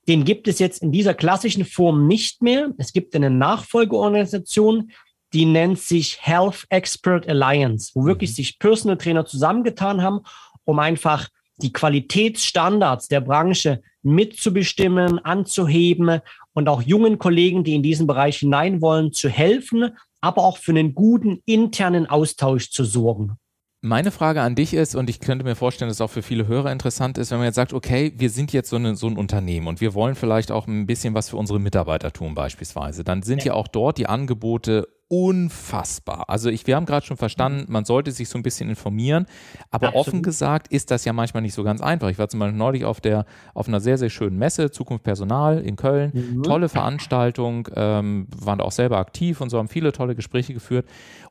Den 0.07 0.23
gibt 0.23 0.47
es 0.47 0.59
jetzt 0.59 0.81
in 0.81 0.91
dieser 0.91 1.13
klassischen 1.13 1.65
Form 1.65 2.07
nicht 2.07 2.41
mehr. 2.41 2.71
Es 2.77 2.93
gibt 2.93 3.15
eine 3.15 3.29
Nachfolgeorganisation, 3.29 4.91
die 5.33 5.45
nennt 5.45 5.79
sich 5.79 6.19
Health 6.21 6.65
Expert 6.69 7.27
Alliance, 7.27 7.91
wo 7.93 8.05
wirklich 8.05 8.31
mhm. 8.31 8.35
sich 8.35 8.59
Personal 8.59 8.97
Trainer 8.97 9.25
zusammengetan 9.25 10.01
haben, 10.01 10.21
um 10.63 10.79
einfach 10.79 11.27
die 11.57 11.73
Qualitätsstandards 11.73 13.07
der 13.07 13.21
Branche 13.21 13.81
mitzubestimmen, 14.07 15.19
anzuheben 15.19 16.21
und 16.53 16.69
auch 16.69 16.81
jungen 16.81 17.19
Kollegen, 17.19 17.63
die 17.63 17.75
in 17.75 17.83
diesen 17.83 18.07
Bereich 18.07 18.37
hinein 18.37 18.81
wollen, 18.81 19.13
zu 19.13 19.29
helfen, 19.29 19.91
aber 20.21 20.43
auch 20.43 20.57
für 20.57 20.71
einen 20.71 20.95
guten 20.95 21.41
internen 21.45 22.07
Austausch 22.07 22.71
zu 22.71 22.83
sorgen. 22.83 23.37
Meine 23.81 24.09
Frage 24.09 24.41
an 24.41 24.55
dich 24.55 24.73
ist, 24.73 24.95
und 24.95 25.07
ich 25.07 25.19
könnte 25.19 25.45
mir 25.45 25.55
vorstellen, 25.55 25.87
dass 25.87 25.97
es 25.97 26.01
auch 26.01 26.09
für 26.09 26.23
viele 26.23 26.47
Hörer 26.47 26.71
interessant 26.71 27.19
ist, 27.19 27.29
wenn 27.29 27.37
man 27.37 27.45
jetzt 27.45 27.55
sagt, 27.55 27.73
okay, 27.73 28.11
wir 28.17 28.31
sind 28.31 28.51
jetzt 28.51 28.69
so, 28.69 28.75
eine, 28.75 28.95
so 28.95 29.07
ein 29.07 29.17
Unternehmen 29.17 29.67
und 29.67 29.81
wir 29.81 29.93
wollen 29.93 30.15
vielleicht 30.15 30.51
auch 30.51 30.65
ein 30.65 30.87
bisschen 30.87 31.13
was 31.13 31.29
für 31.29 31.37
unsere 31.37 31.59
Mitarbeiter 31.59 32.11
tun 32.11 32.33
beispielsweise, 32.33 33.03
dann 33.03 33.21
sind 33.21 33.43
ja, 33.43 33.47
ja 33.47 33.53
auch 33.53 33.67
dort 33.67 33.99
die 33.99 34.07
Angebote 34.07 34.87
unfassbar. 35.09 36.25
Also 36.27 36.49
ich, 36.49 36.67
wir 36.67 36.75
haben 36.75 36.85
gerade 36.85 37.05
schon 37.05 37.17
verstanden, 37.17 37.65
mhm. 37.67 37.71
man 37.73 37.85
sollte 37.85 38.11
sich 38.11 38.27
so 38.27 38.37
ein 38.37 38.43
bisschen 38.43 38.69
informieren, 38.69 39.25
aber 39.71 39.87
Absolut. 39.87 40.07
offen 40.07 40.23
gesagt 40.23 40.67
ist 40.67 40.91
das 40.91 41.05
ja 41.05 41.13
manchmal 41.13 41.43
nicht 41.43 41.53
so 41.53 41.63
ganz 41.63 41.81
einfach. 41.81 42.09
Ich 42.09 42.19
war 42.19 42.27
zum 42.27 42.39
Beispiel 42.39 42.57
neulich 42.57 42.83
auf 42.83 42.99
der 42.99 43.25
auf 43.53 43.67
einer 43.67 43.79
sehr 43.79 43.97
sehr 43.97 44.09
schönen 44.09 44.37
Messe 44.37 44.69
Zukunft 44.71 45.03
Personal 45.03 45.59
in 45.59 45.75
Köln, 45.75 46.11
mhm. 46.13 46.43
tolle 46.43 46.67
Veranstaltung, 46.67 47.69
ähm, 47.75 48.27
waren 48.35 48.59
auch 48.59 48.71
selber 48.71 48.97
aktiv 48.97 49.39
und 49.39 49.49
so 49.49 49.57
haben 49.57 49.69
viele 49.69 49.91
tolle 49.93 50.15
Gespräche 50.15 50.53
geführt 50.53 50.85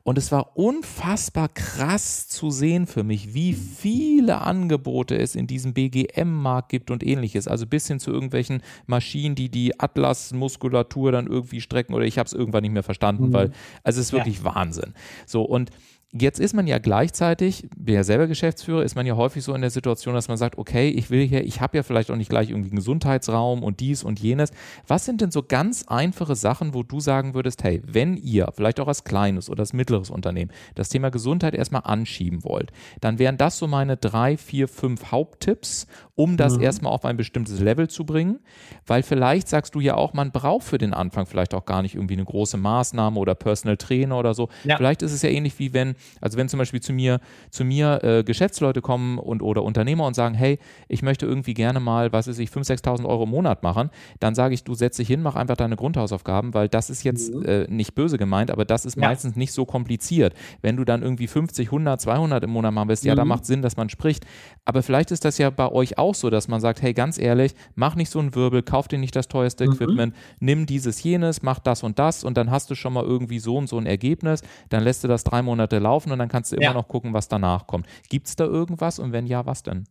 und 0.07 0.17
es 0.17 0.31
war 0.31 0.55
unfassbar 0.55 1.49
krass 1.49 2.29
zu 2.29 2.49
sehen 2.49 2.87
für 2.87 3.03
mich, 3.03 3.33
wie 3.33 3.51
viele 3.51 4.39
Angebote 4.39 5.17
es 5.17 5.35
in 5.35 5.47
diesem 5.47 5.73
BGM-Markt 5.73 6.69
gibt 6.69 6.91
und 6.91 7.05
ähnliches. 7.05 7.45
Also 7.45 7.67
bis 7.67 7.87
hin 7.89 7.99
zu 7.99 8.11
irgendwelchen 8.13 8.63
Maschinen, 8.85 9.35
die 9.35 9.49
die 9.49 9.77
Atlas-Muskulatur 9.77 11.11
dann 11.11 11.27
irgendwie 11.27 11.59
strecken 11.59 11.93
oder 11.93 12.05
ich 12.05 12.17
habe 12.17 12.25
es 12.25 12.31
irgendwann 12.31 12.61
nicht 12.61 12.71
mehr 12.71 12.83
verstanden, 12.83 13.27
mhm. 13.27 13.33
weil 13.33 13.51
also 13.83 13.99
es 13.99 14.07
ist 14.07 14.13
wirklich 14.13 14.37
ja. 14.37 14.55
Wahnsinn. 14.55 14.93
So, 15.25 15.41
und 15.41 15.71
Jetzt 16.13 16.39
ist 16.39 16.53
man 16.53 16.67
ja 16.67 16.77
gleichzeitig, 16.77 17.67
bin 17.75 17.95
ja 17.95 18.03
selber 18.05 18.27
Geschäftsführer, 18.27 18.81
ist 18.81 18.95
man 18.95 19.05
ja 19.05 19.17
häufig 19.17 19.43
so 19.43 19.53
in 19.53 19.59
der 19.59 19.69
Situation, 19.69 20.13
dass 20.15 20.29
man 20.29 20.37
sagt, 20.37 20.57
okay, 20.57 20.87
ich 20.87 21.09
will 21.09 21.27
hier, 21.27 21.43
ich 21.43 21.59
habe 21.59 21.75
ja 21.75 21.83
vielleicht 21.83 22.09
auch 22.09 22.15
nicht 22.15 22.29
gleich 22.29 22.49
irgendwie 22.49 22.69
einen 22.69 22.77
Gesundheitsraum 22.77 23.61
und 23.61 23.81
dies 23.81 24.05
und 24.05 24.17
jenes. 24.17 24.51
Was 24.87 25.03
sind 25.03 25.19
denn 25.19 25.31
so 25.31 25.43
ganz 25.43 25.83
einfache 25.87 26.37
Sachen, 26.37 26.73
wo 26.73 26.81
du 26.81 27.01
sagen 27.01 27.33
würdest, 27.33 27.61
hey, 27.65 27.81
wenn 27.85 28.15
ihr 28.15 28.47
vielleicht 28.55 28.79
auch 28.79 28.87
als 28.87 29.03
kleines 29.03 29.49
oder 29.49 29.59
als 29.59 29.73
mittleres 29.73 30.09
Unternehmen 30.09 30.51
das 30.75 30.87
Thema 30.87 31.09
Gesundheit 31.09 31.53
erstmal 31.53 31.81
anschieben 31.83 32.45
wollt, 32.45 32.71
dann 33.01 33.19
wären 33.19 33.37
das 33.37 33.57
so 33.57 33.67
meine 33.67 33.97
drei, 33.97 34.37
vier, 34.37 34.69
fünf 34.69 35.11
Haupttipps, 35.11 35.87
um 36.17 36.35
das 36.35 36.57
mhm. 36.57 36.63
erstmal 36.63 36.91
auf 36.91 37.05
ein 37.05 37.15
bestimmtes 37.15 37.61
Level 37.61 37.87
zu 37.87 38.05
bringen. 38.05 38.39
Weil 38.85 39.03
vielleicht 39.03 39.47
sagst 39.47 39.73
du 39.75 39.79
ja 39.79 39.95
auch, 39.95 40.13
man 40.13 40.31
braucht 40.31 40.65
für 40.65 40.77
den 40.77 40.93
Anfang 40.93 41.25
vielleicht 41.25 41.53
auch 41.53 41.65
gar 41.65 41.81
nicht 41.81 41.95
irgendwie 41.95 42.15
eine 42.15 42.25
große 42.25 42.57
Maßnahme 42.57 43.17
oder 43.17 43.35
Personal 43.35 43.77
Trainer 43.77 44.17
oder 44.17 44.33
so. 44.33 44.49
Ja. 44.65 44.75
Vielleicht 44.77 45.01
ist 45.01 45.13
es 45.13 45.21
ja 45.21 45.29
ähnlich 45.29 45.57
wie 45.59 45.73
wenn 45.73 45.95
also 46.21 46.37
wenn 46.37 46.49
zum 46.49 46.57
Beispiel 46.57 46.81
zu 46.81 46.93
mir, 46.93 47.19
zu 47.49 47.63
mir 47.63 48.03
äh, 48.03 48.23
Geschäftsleute 48.23 48.81
kommen 48.81 49.17
und 49.17 49.41
oder 49.41 49.63
Unternehmer 49.63 50.05
und 50.05 50.13
sagen, 50.13 50.35
hey, 50.35 50.59
ich 50.87 51.01
möchte 51.01 51.25
irgendwie 51.25 51.53
gerne 51.53 51.79
mal, 51.79 52.11
was 52.11 52.27
weiß 52.27 52.39
ich, 52.39 52.49
5.000, 52.49 52.83
6.000 52.83 53.05
Euro 53.05 53.23
im 53.23 53.29
Monat 53.29 53.63
machen, 53.63 53.89
dann 54.19 54.35
sage 54.35 54.53
ich, 54.53 54.63
du 54.63 54.73
setz 54.73 54.97
dich 54.97 55.07
hin, 55.07 55.21
mach 55.21 55.35
einfach 55.35 55.57
deine 55.57 55.75
Grundhausaufgaben, 55.75 56.53
weil 56.53 56.69
das 56.69 56.89
ist 56.89 57.03
jetzt 57.03 57.33
mhm. 57.33 57.45
äh, 57.45 57.67
nicht 57.67 57.95
böse 57.95 58.17
gemeint, 58.17 58.51
aber 58.51 58.65
das 58.65 58.85
ist 58.85 58.97
ja. 58.97 59.07
meistens 59.07 59.35
nicht 59.35 59.53
so 59.53 59.65
kompliziert. 59.65 60.33
Wenn 60.61 60.77
du 60.77 60.85
dann 60.85 61.01
irgendwie 61.01 61.27
50, 61.27 61.67
100, 61.67 62.01
200 62.01 62.43
im 62.43 62.49
Monat 62.51 62.73
machen 62.73 62.89
willst, 62.89 63.03
mhm. 63.03 63.09
ja, 63.09 63.15
da 63.15 63.25
macht 63.25 63.45
Sinn, 63.45 63.61
dass 63.61 63.77
man 63.77 63.89
spricht. 63.89 64.25
Aber 64.65 64.83
vielleicht 64.83 65.11
ist 65.11 65.25
das 65.25 65.37
ja 65.37 65.49
bei 65.49 65.71
euch 65.71 65.97
auch 65.97 66.06
so, 66.15 66.29
dass 66.29 66.47
man 66.47 66.61
sagt, 66.61 66.81
hey, 66.81 66.93
ganz 66.93 67.17
ehrlich, 67.17 67.53
mach 67.75 67.95
nicht 67.95 68.09
so 68.09 68.19
einen 68.19 68.35
Wirbel, 68.35 68.63
kauf 68.63 68.87
dir 68.87 68.99
nicht 68.99 69.15
das 69.15 69.27
teuerste 69.27 69.65
mhm. 69.65 69.73
Equipment, 69.73 70.15
nimm 70.39 70.65
dieses, 70.65 71.01
jenes, 71.03 71.41
mach 71.41 71.59
das 71.59 71.83
und 71.83 71.99
das 71.99 72.23
und 72.23 72.37
dann 72.37 72.51
hast 72.51 72.69
du 72.69 72.75
schon 72.75 72.93
mal 72.93 73.03
irgendwie 73.03 73.39
so 73.39 73.57
und 73.57 73.67
so 73.67 73.77
ein 73.77 73.85
Ergebnis, 73.85 74.41
dann 74.69 74.83
lässt 74.83 75.03
du 75.03 75.07
das 75.07 75.23
drei 75.23 75.41
Monate 75.41 75.79
laufen 75.79 76.11
und 76.11 76.19
dann 76.19 76.29
kannst 76.29 76.51
du 76.51 76.55
immer 76.55 76.63
ja. 76.65 76.73
noch 76.73 76.87
gucken, 76.87 77.13
was 77.13 77.27
danach 77.27 77.67
kommt. 77.67 77.87
Gibt 78.09 78.27
es 78.27 78.35
da 78.35 78.45
irgendwas 78.45 78.99
und 78.99 79.11
wenn 79.11 79.27
ja, 79.27 79.45
was 79.45 79.63
denn? 79.63 79.85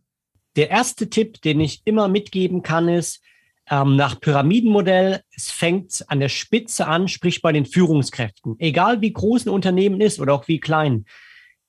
Der 0.55 0.69
erste 0.69 1.09
Tipp, 1.09 1.41
den 1.41 1.59
ich 1.59 1.81
immer 1.85 2.07
mitgeben 2.07 2.63
kann, 2.63 2.89
ist, 2.89 3.21
ähm, 3.69 3.95
nach 3.95 4.19
Pyramidenmodell, 4.19 5.21
es 5.35 5.51
fängt 5.51 6.03
an 6.07 6.19
der 6.19 6.29
Spitze 6.29 6.87
an, 6.87 7.07
sprich 7.07 7.41
bei 7.41 7.51
den 7.51 7.65
Führungskräften. 7.65 8.55
Egal 8.59 9.01
wie 9.01 9.11
groß 9.11 9.45
ein 9.45 9.49
Unternehmen 9.49 10.01
ist 10.01 10.19
oder 10.19 10.33
auch 10.33 10.47
wie 10.47 10.59
klein. 10.59 11.05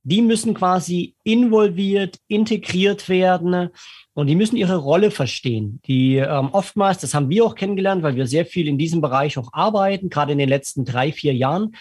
Die 0.08 0.22
müssen 0.22 0.54
quasi 0.54 1.14
involviert, 1.22 2.16
integriert 2.28 3.10
werden 3.10 3.68
und 4.14 4.26
die 4.26 4.36
müssen 4.36 4.56
ihre 4.56 4.76
Rolle 4.76 5.10
verstehen. 5.10 5.80
Die 5.86 6.16
ähm, 6.16 6.48
oftmals, 6.52 6.98
das 6.98 7.12
haben 7.12 7.28
wir 7.28 7.44
auch 7.44 7.54
kennengelernt, 7.54 8.02
weil 8.02 8.16
wir 8.16 8.26
sehr 8.26 8.46
viel 8.46 8.68
in 8.68 8.78
diesem 8.78 9.02
Bereich 9.02 9.36
auch 9.36 9.52
arbeiten, 9.52 10.08
gerade 10.08 10.32
in 10.32 10.38
den 10.38 10.48
letzten 10.48 10.86
drei, 10.86 11.12
vier 11.12 11.34
Jahren, 11.34 11.76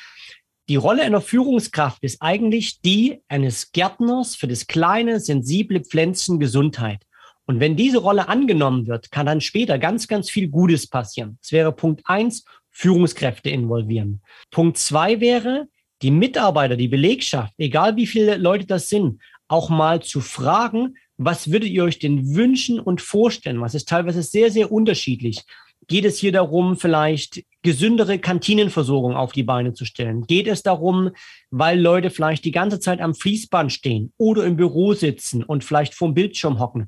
die 0.68 0.76
Rolle 0.76 1.04
einer 1.04 1.22
Führungskraft 1.22 2.04
ist 2.04 2.22
eigentlich 2.22 2.82
die 2.82 3.22
eines 3.30 3.72
Gärtners 3.72 4.36
für 4.36 4.50
das 4.50 4.68
kleine, 4.68 5.22
sensible 5.22 5.80
Pflänzchen 5.80 6.38
Gesundheit. 6.38 7.04
Und 7.46 7.62
wenn 7.62 7.78
diese 7.78 8.00
Rolle 8.00 8.28
angenommen 8.28 8.88
wird, 8.88 9.10
kann 9.10 9.26
dann 9.26 9.40
später 9.40 9.80
ganz, 9.80 10.10
ganz 10.10 10.30
viel 10.30 10.50
Gutes 10.50 10.86
passieren. 10.86 11.38
Das 11.42 11.54
wäre 11.54 11.72
Punkt 11.72 12.02
eins, 12.04 12.44
Führungskräfte 12.72 13.50
involvieren. 13.50 14.22
Punkt 14.52 14.78
zwei 14.78 15.22
wäre, 15.22 15.70
die 16.02 16.12
Mitarbeiter, 16.12 16.76
die 16.76 16.88
Belegschaft, 16.88 17.54
egal 17.58 17.96
wie 17.96 18.08
viele 18.08 18.38
Leute 18.38 18.66
das 18.66 18.90
sind, 18.90 19.22
auch 19.48 19.70
mal 19.70 20.02
zu 20.02 20.22
fragen, 20.22 20.96
was 21.18 21.52
würdet 21.52 21.70
ihr 21.70 21.84
euch 21.84 22.00
denn 22.00 22.36
wünschen 22.36 22.80
und 22.80 23.02
vorstellen? 23.02 23.62
Was 23.62 23.74
ist 23.74 23.90
teilweise 23.90 24.22
sehr, 24.22 24.52
sehr 24.52 24.72
unterschiedlich. 24.72 25.44
Geht 25.88 26.06
es 26.06 26.20
hier 26.20 26.34
darum, 26.34 26.76
vielleicht 26.78 27.44
gesündere 27.64 28.20
Kantinenversorgung 28.20 29.16
auf 29.16 29.32
die 29.32 29.44
Beine 29.44 29.74
zu 29.74 29.86
stellen? 29.86 30.28
Geht 30.28 30.48
es 30.48 30.62
darum, 30.62 31.12
weil 31.50 31.80
Leute 31.80 32.10
vielleicht 32.10 32.44
die 32.44 32.52
ganze 32.52 32.80
Zeit 32.80 33.00
am 33.00 33.16
Fließband 33.16 33.72
stehen 33.72 34.12
oder 34.18 34.44
im 34.44 34.58
Büro 34.58 34.94
sitzen 34.94 35.44
und 35.44 35.64
vielleicht 35.64 35.94
vorm 35.94 36.14
Bildschirm 36.14 36.60
hocken, 36.60 36.88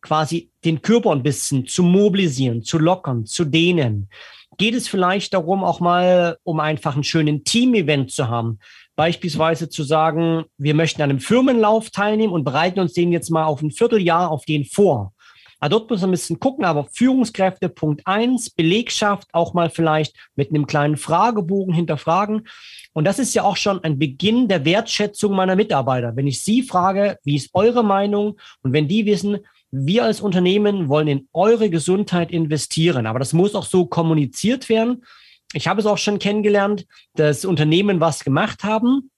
quasi 0.00 0.50
den 0.64 0.80
Körper 0.80 1.12
ein 1.12 1.22
bisschen 1.22 1.66
zu 1.66 1.82
mobilisieren, 1.82 2.62
zu 2.62 2.78
lockern, 2.78 3.26
zu 3.26 3.44
dehnen? 3.44 4.08
Geht 4.56 4.74
es 4.74 4.88
vielleicht 4.88 5.34
darum, 5.34 5.62
auch 5.62 5.80
mal, 5.80 6.38
um 6.42 6.58
einfach 6.58 6.94
einen 6.94 7.04
schönen 7.04 7.44
Team-Event 7.44 8.10
zu 8.10 8.28
haben? 8.28 8.58
Beispielsweise 8.96 9.68
zu 9.68 9.84
sagen, 9.84 10.44
wir 10.56 10.74
möchten 10.74 11.02
an 11.02 11.10
einem 11.10 11.20
Firmenlauf 11.20 11.90
teilnehmen 11.90 12.32
und 12.32 12.44
bereiten 12.44 12.80
uns 12.80 12.94
den 12.94 13.12
jetzt 13.12 13.30
mal 13.30 13.44
auf 13.44 13.62
ein 13.62 13.70
Vierteljahr 13.70 14.30
auf 14.30 14.44
den 14.44 14.64
vor. 14.64 15.12
Also 15.60 15.78
dort 15.78 15.90
muss 15.90 16.00
man 16.00 16.10
ein 16.10 16.12
bisschen 16.12 16.38
gucken, 16.38 16.64
aber 16.64 16.86
Führungskräfte, 16.92 17.68
Punkt 17.68 18.06
eins, 18.06 18.50
Belegschaft 18.50 19.28
auch 19.32 19.54
mal 19.54 19.70
vielleicht 19.70 20.16
mit 20.36 20.50
einem 20.50 20.66
kleinen 20.66 20.96
Fragebogen 20.96 21.74
hinterfragen. 21.74 22.46
Und 22.92 23.04
das 23.04 23.18
ist 23.18 23.34
ja 23.34 23.42
auch 23.42 23.56
schon 23.56 23.82
ein 23.82 23.98
Beginn 23.98 24.48
der 24.48 24.64
Wertschätzung 24.64 25.34
meiner 25.34 25.56
Mitarbeiter. 25.56 26.14
Wenn 26.14 26.28
ich 26.28 26.42
Sie 26.42 26.62
frage, 26.62 27.18
wie 27.24 27.36
ist 27.36 27.50
eure 27.54 27.84
Meinung? 27.84 28.38
Und 28.62 28.72
wenn 28.72 28.88
die 28.88 29.04
wissen, 29.06 29.38
wir 29.70 30.04
als 30.04 30.20
Unternehmen 30.20 30.88
wollen 30.88 31.08
in 31.08 31.28
eure 31.32 31.70
Gesundheit 31.70 32.30
investieren. 32.30 33.06
Aber 33.06 33.18
das 33.18 33.32
muss 33.32 33.54
auch 33.54 33.66
so 33.66 33.86
kommuniziert 33.86 34.68
werden. 34.68 35.04
Ich 35.52 35.68
habe 35.68 35.80
es 35.80 35.86
auch 35.86 35.98
schon 35.98 36.18
kennengelernt, 36.18 36.86
dass 37.14 37.44
Unternehmen 37.44 38.00
was 38.00 38.24
gemacht 38.24 38.64
haben 38.64 39.10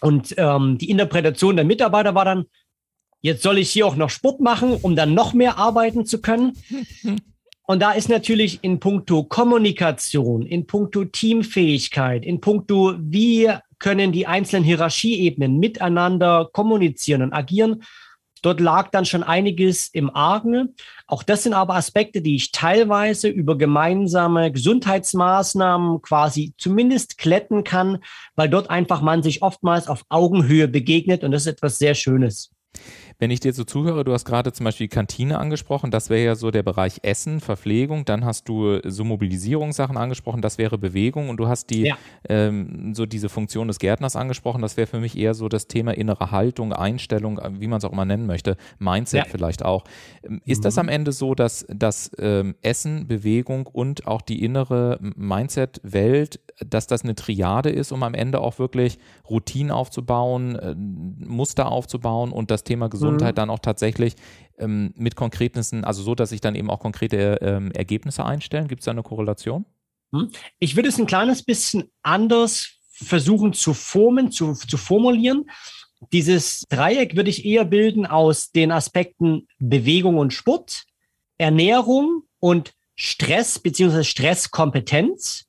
und 0.00 0.34
ähm, 0.36 0.78
die 0.78 0.90
Interpretation 0.90 1.56
der 1.56 1.64
Mitarbeiter 1.64 2.14
war 2.14 2.24
dann, 2.24 2.46
Jetzt 3.24 3.42
soll 3.42 3.56
ich 3.56 3.70
hier 3.70 3.86
auch 3.86 3.96
noch 3.96 4.10
Sport 4.10 4.40
machen, 4.40 4.76
um 4.82 4.96
dann 4.96 5.14
noch 5.14 5.32
mehr 5.32 5.56
arbeiten 5.56 6.04
zu 6.04 6.20
können. 6.20 6.52
Und 7.66 7.80
da 7.80 7.92
ist 7.92 8.10
natürlich 8.10 8.58
in 8.60 8.78
puncto 8.80 9.24
Kommunikation, 9.24 10.44
in 10.44 10.66
puncto 10.66 11.06
Teamfähigkeit, 11.06 12.22
in 12.26 12.42
puncto, 12.42 12.96
wie 12.98 13.50
können 13.78 14.12
die 14.12 14.26
einzelnen 14.26 14.62
Hierarchieebenen 14.62 15.58
miteinander 15.58 16.50
kommunizieren 16.52 17.22
und 17.22 17.32
agieren, 17.32 17.82
Dort 18.44 18.60
lag 18.60 18.90
dann 18.90 19.06
schon 19.06 19.22
einiges 19.22 19.88
im 19.88 20.14
Argen. 20.14 20.74
Auch 21.06 21.22
das 21.22 21.44
sind 21.44 21.54
aber 21.54 21.76
Aspekte, 21.76 22.20
die 22.20 22.36
ich 22.36 22.52
teilweise 22.52 23.28
über 23.28 23.56
gemeinsame 23.56 24.52
Gesundheitsmaßnahmen 24.52 26.02
quasi 26.02 26.52
zumindest 26.58 27.16
kletten 27.16 27.64
kann, 27.64 28.04
weil 28.36 28.50
dort 28.50 28.68
einfach 28.68 29.00
man 29.00 29.22
sich 29.22 29.40
oftmals 29.40 29.88
auf 29.88 30.04
Augenhöhe 30.10 30.68
begegnet 30.68 31.24
und 31.24 31.30
das 31.30 31.46
ist 31.46 31.54
etwas 31.54 31.78
sehr 31.78 31.94
Schönes. 31.94 32.50
Wenn 33.18 33.30
ich 33.30 33.40
dir 33.40 33.52
so 33.52 33.64
zuhöre, 33.64 34.04
du 34.04 34.12
hast 34.12 34.24
gerade 34.24 34.52
zum 34.52 34.64
Beispiel 34.64 34.88
die 34.88 34.94
Kantine 34.94 35.38
angesprochen, 35.38 35.90
das 35.90 36.10
wäre 36.10 36.24
ja 36.24 36.34
so 36.34 36.50
der 36.50 36.62
Bereich 36.62 37.00
Essen, 37.02 37.40
Verpflegung, 37.40 38.04
dann 38.04 38.24
hast 38.24 38.48
du 38.48 38.80
so 38.84 39.04
Mobilisierungssachen 39.04 39.96
angesprochen, 39.96 40.42
das 40.42 40.58
wäre 40.58 40.78
Bewegung 40.78 41.28
und 41.28 41.36
du 41.36 41.46
hast 41.46 41.70
die 41.70 41.86
ja. 41.86 41.96
ähm, 42.28 42.92
so 42.94 43.06
diese 43.06 43.28
Funktion 43.28 43.68
des 43.68 43.78
Gärtners 43.78 44.16
angesprochen, 44.16 44.62
das 44.62 44.76
wäre 44.76 44.86
für 44.86 45.00
mich 45.00 45.16
eher 45.16 45.34
so 45.34 45.48
das 45.48 45.68
Thema 45.68 45.92
innere 45.92 46.32
Haltung, 46.32 46.72
Einstellung, 46.72 47.40
wie 47.58 47.68
man 47.68 47.78
es 47.78 47.84
auch 47.84 47.92
immer 47.92 48.04
nennen 48.04 48.26
möchte, 48.26 48.56
Mindset 48.78 49.26
ja. 49.26 49.30
vielleicht 49.30 49.64
auch. 49.64 49.84
Ähm, 50.24 50.40
ist 50.44 50.58
mhm. 50.58 50.62
das 50.64 50.78
am 50.78 50.88
Ende 50.88 51.12
so, 51.12 51.34
dass 51.34 51.66
das 51.68 52.10
ähm, 52.18 52.56
Essen, 52.62 53.06
Bewegung 53.06 53.66
und 53.66 54.06
auch 54.06 54.22
die 54.22 54.44
innere 54.44 54.98
Mindset-Welt, 55.00 56.40
dass 56.58 56.86
das 56.86 57.02
eine 57.02 57.14
Triade 57.14 57.70
ist, 57.70 57.92
um 57.92 58.02
am 58.02 58.14
Ende 58.14 58.40
auch 58.40 58.58
wirklich 58.58 58.98
Routinen 59.28 59.70
aufzubauen, 59.70 60.56
äh, 60.56 60.74
Muster 60.74 61.70
aufzubauen 61.70 62.32
und 62.32 62.50
das 62.50 62.64
Thema 62.64 62.88
Gesundheit 62.88 63.03
Gesundheit 63.04 63.34
mhm. 63.34 63.36
dann 63.36 63.50
auch 63.50 63.58
tatsächlich 63.58 64.14
ähm, 64.58 64.92
mit 64.96 65.16
konkreten, 65.16 65.84
also 65.84 66.02
so, 66.02 66.14
dass 66.14 66.30
sich 66.30 66.40
dann 66.40 66.54
eben 66.54 66.70
auch 66.70 66.80
konkrete 66.80 67.38
ähm, 67.40 67.70
Ergebnisse 67.72 68.24
einstellen? 68.24 68.68
Gibt 68.68 68.80
es 68.80 68.84
da 68.86 68.92
eine 68.92 69.02
Korrelation? 69.02 69.64
Mhm. 70.12 70.30
Ich 70.58 70.76
würde 70.76 70.88
es 70.88 70.98
ein 70.98 71.06
kleines 71.06 71.42
bisschen 71.42 71.90
anders 72.02 72.68
versuchen 72.92 73.52
zu 73.52 73.74
formen, 73.74 74.30
zu, 74.30 74.54
zu 74.54 74.76
formulieren. 74.76 75.50
Dieses 76.12 76.64
Dreieck 76.68 77.16
würde 77.16 77.30
ich 77.30 77.44
eher 77.44 77.64
bilden 77.64 78.06
aus 78.06 78.52
den 78.52 78.70
Aspekten 78.70 79.48
Bewegung 79.58 80.18
und 80.18 80.32
Sport, 80.32 80.84
Ernährung 81.38 82.22
und 82.40 82.74
Stress 82.94 83.58
bzw. 83.58 84.04
Stresskompetenz 84.04 85.46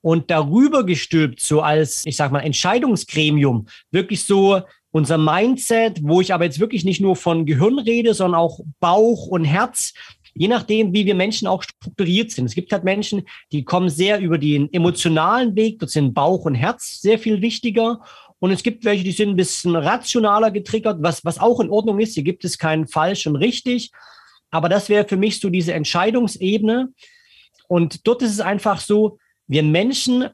und 0.00 0.30
darüber 0.30 0.84
gestülpt, 0.84 1.40
so 1.40 1.62
als, 1.62 2.04
ich 2.04 2.16
sag 2.16 2.30
mal, 2.30 2.40
Entscheidungsgremium, 2.40 3.66
wirklich 3.90 4.22
so 4.24 4.62
unser 4.94 5.18
Mindset, 5.18 5.98
wo 6.04 6.20
ich 6.20 6.32
aber 6.32 6.44
jetzt 6.44 6.60
wirklich 6.60 6.84
nicht 6.84 7.00
nur 7.00 7.16
von 7.16 7.46
Gehirn 7.46 7.80
rede, 7.80 8.14
sondern 8.14 8.40
auch 8.40 8.60
Bauch 8.78 9.26
und 9.26 9.44
Herz, 9.44 9.92
je 10.34 10.46
nachdem, 10.46 10.94
wie 10.94 11.04
wir 11.04 11.16
Menschen 11.16 11.48
auch 11.48 11.64
strukturiert 11.64 12.30
sind. 12.30 12.44
Es 12.44 12.54
gibt 12.54 12.72
halt 12.72 12.84
Menschen, 12.84 13.22
die 13.50 13.64
kommen 13.64 13.88
sehr 13.88 14.20
über 14.20 14.38
den 14.38 14.72
emotionalen 14.72 15.56
Weg, 15.56 15.80
dort 15.80 15.90
sind 15.90 16.14
Bauch 16.14 16.44
und 16.44 16.54
Herz 16.54 17.00
sehr 17.00 17.18
viel 17.18 17.42
wichtiger. 17.42 18.02
Und 18.38 18.52
es 18.52 18.62
gibt 18.62 18.84
welche, 18.84 19.02
die 19.02 19.10
sind 19.10 19.30
ein 19.30 19.36
bisschen 19.36 19.74
rationaler 19.74 20.52
getriggert, 20.52 20.98
was, 21.00 21.24
was 21.24 21.40
auch 21.40 21.58
in 21.58 21.70
Ordnung 21.70 21.98
ist. 21.98 22.14
Hier 22.14 22.22
gibt 22.22 22.44
es 22.44 22.56
keinen 22.56 22.86
falsch 22.86 23.26
und 23.26 23.34
richtig. 23.34 23.90
Aber 24.52 24.68
das 24.68 24.88
wäre 24.88 25.08
für 25.08 25.16
mich 25.16 25.40
so 25.40 25.50
diese 25.50 25.74
Entscheidungsebene. 25.74 26.90
Und 27.66 28.06
dort 28.06 28.22
ist 28.22 28.30
es 28.30 28.40
einfach 28.40 28.78
so, 28.78 29.18
wir 29.48 29.64
Menschen 29.64 30.28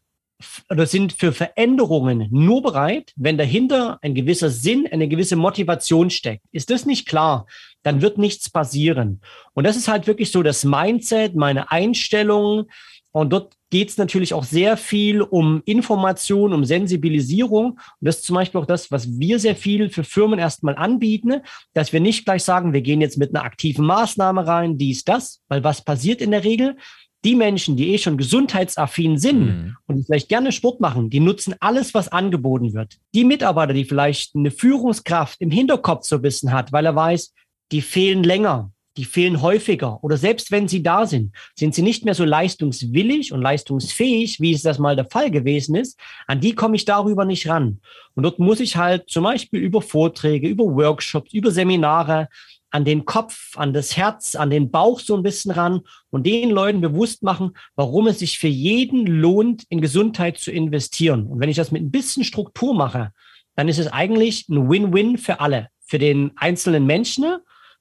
oder 0.70 0.87
sind 0.87 1.12
für 1.12 1.33
Veränderungen 1.33 2.29
nur 2.31 2.62
bereit, 2.62 3.12
wenn 3.16 3.38
dahinter 3.38 3.98
ein 4.03 4.14
gewisser 4.14 4.50
Sinn, 4.50 4.88
eine 4.90 5.09
gewisse 5.09 5.37
Motivation 5.37 6.11
steckt. 6.11 6.44
Ist 6.53 6.70
das 6.70 6.87
nicht 6.87 7.07
klar, 7.07 7.46
dann 7.83 8.03
wird 8.03 8.18
nichts 8.18 8.50
passieren. 8.50 9.20
Und 9.55 9.64
das 9.64 9.76
ist 9.76 9.88
halt 9.88 10.07
wirklich 10.07 10.31
so 10.31 10.42
das 10.42 10.64
Mindset, 10.64 11.35
meine 11.35 11.70
Einstellung. 11.70 12.66
Und 13.12 13.33
dort 13.33 13.55
geht 13.70 13.88
es 13.88 13.98
natürlich 13.98 14.35
auch 14.35 14.44
sehr 14.44 14.76
viel 14.76 15.22
um 15.22 15.62
Information, 15.64 16.53
um 16.53 16.64
Sensibilisierung. 16.64 17.72
Und 17.72 17.79
das 18.00 18.18
ist 18.18 18.24
zum 18.24 18.35
Beispiel 18.35 18.61
auch 18.61 18.66
das, 18.66 18.90
was 18.90 19.18
wir 19.18 19.38
sehr 19.38 19.57
viel 19.57 19.88
für 19.90 20.05
Firmen 20.05 20.38
erstmal 20.38 20.76
anbieten, 20.76 21.40
dass 21.72 21.92
wir 21.92 22.00
nicht 22.00 22.24
gleich 22.24 22.44
sagen, 22.44 22.72
wir 22.72 22.83
gehen 22.83 23.00
jetzt 23.00 23.18
mit 23.18 23.35
einer 23.35 23.44
aktiven 23.44 23.85
Maßnahme 23.85 24.46
rein, 24.46 24.79
dies, 24.79 25.05
das, 25.05 25.40
weil 25.48 25.64
was 25.64 25.83
passiert 25.83 26.20
in 26.20 26.33
der 26.33 26.44
Regel? 26.44 26.76
Die 27.25 27.35
Menschen, 27.35 27.77
die 27.77 27.93
eh 27.93 27.99
schon 27.99 28.17
gesundheitsaffin 28.17 29.19
sind 29.19 29.41
mhm. 29.41 29.77
und 29.87 30.05
vielleicht 30.05 30.29
gerne 30.29 30.53
Sport 30.53 30.81
machen, 30.81 31.11
die 31.11 31.21
nutzen 31.21 31.55
alles, 31.61 31.93
was 31.93 32.09
angeboten 32.09 32.73
wird. 32.73 32.99
Die 33.15 33.25
Mitarbeiter, 33.25 33.75
die 33.75 33.85
vielleicht 33.85 34.35
eine 34.35 34.51
Führungskraft 34.51 35.41
im 35.41 35.51
Hinterkopf 35.51 36.07
so 36.07 36.17
ein 36.17 36.23
bisschen 36.23 36.53
hat, 36.53 36.73
weil 36.73 36.87
er 36.87 36.97
weiß, 36.97 37.35
die 37.73 37.83
fehlen 37.83 38.23
länger, 38.23 38.73
die 38.97 39.05
fehlen 39.05 39.41
häufiger 39.41 40.03
oder 40.03 40.17
selbst 40.17 40.51
wenn 40.51 40.67
sie 40.67 40.83
da 40.83 41.07
sind, 41.07 41.33
sind 41.55 41.75
sie 41.75 41.83
nicht 41.83 42.05
mehr 42.05 42.15
so 42.15 42.25
leistungswillig 42.25 43.33
und 43.33 43.41
leistungsfähig, 43.41 44.41
wie 44.41 44.53
es 44.53 44.63
das 44.63 44.79
mal 44.79 44.97
der 44.97 45.05
Fall 45.05 45.31
gewesen 45.31 45.77
ist. 45.77 45.99
An 46.27 46.41
die 46.41 46.55
komme 46.55 46.77
ich 46.77 46.85
darüber 46.87 47.25
nicht 47.25 47.49
ran. 47.49 47.81
Und 48.15 48.25
dort 48.25 48.39
muss 48.39 48.61
ich 48.61 48.77
halt 48.77 49.09
zum 49.09 49.25
Beispiel 49.25 49.61
über 49.61 49.81
Vorträge, 49.81 50.49
über 50.49 50.65
Workshops, 50.65 51.33
über 51.33 51.51
Seminare 51.51 52.29
an 52.71 52.85
den 52.85 53.05
Kopf, 53.05 53.57
an 53.57 53.73
das 53.73 53.97
Herz, 53.97 54.35
an 54.35 54.51
den 54.51 54.71
Bauch 54.71 55.01
so 55.01 55.17
ein 55.17 55.23
bisschen 55.23 55.51
ran 55.51 55.81
und 56.11 56.27
den 56.27 56.51
Leuten 56.51 56.81
bewusst 56.81 57.23
machen, 57.23 57.57
warum 57.75 58.07
es 58.07 58.21
sich 58.21 58.39
für 58.39 58.49
jeden 58.49 59.07
lohnt, 59.07 59.65
in 59.69 59.81
Gesundheit 59.81 60.39
zu 60.39 60.51
investieren. 60.51 61.27
Und 61.27 61.41
wenn 61.41 61.49
ich 61.49 61.57
das 61.57 61.73
mit 61.73 61.83
ein 61.83 61.91
bisschen 61.91 62.25
Struktur 62.25 62.75
mache, 62.75 63.13
dann 63.57 63.69
ist 63.69 63.79
es 63.79 63.89
eigentlich 63.89 64.49
ein 64.49 64.71
Win-Win 64.71 65.19
für 65.19 65.41
alle. 65.41 65.69
Für 65.85 65.99
den 65.99 66.33
einzelnen 66.37 66.87
Menschen, 66.87 67.25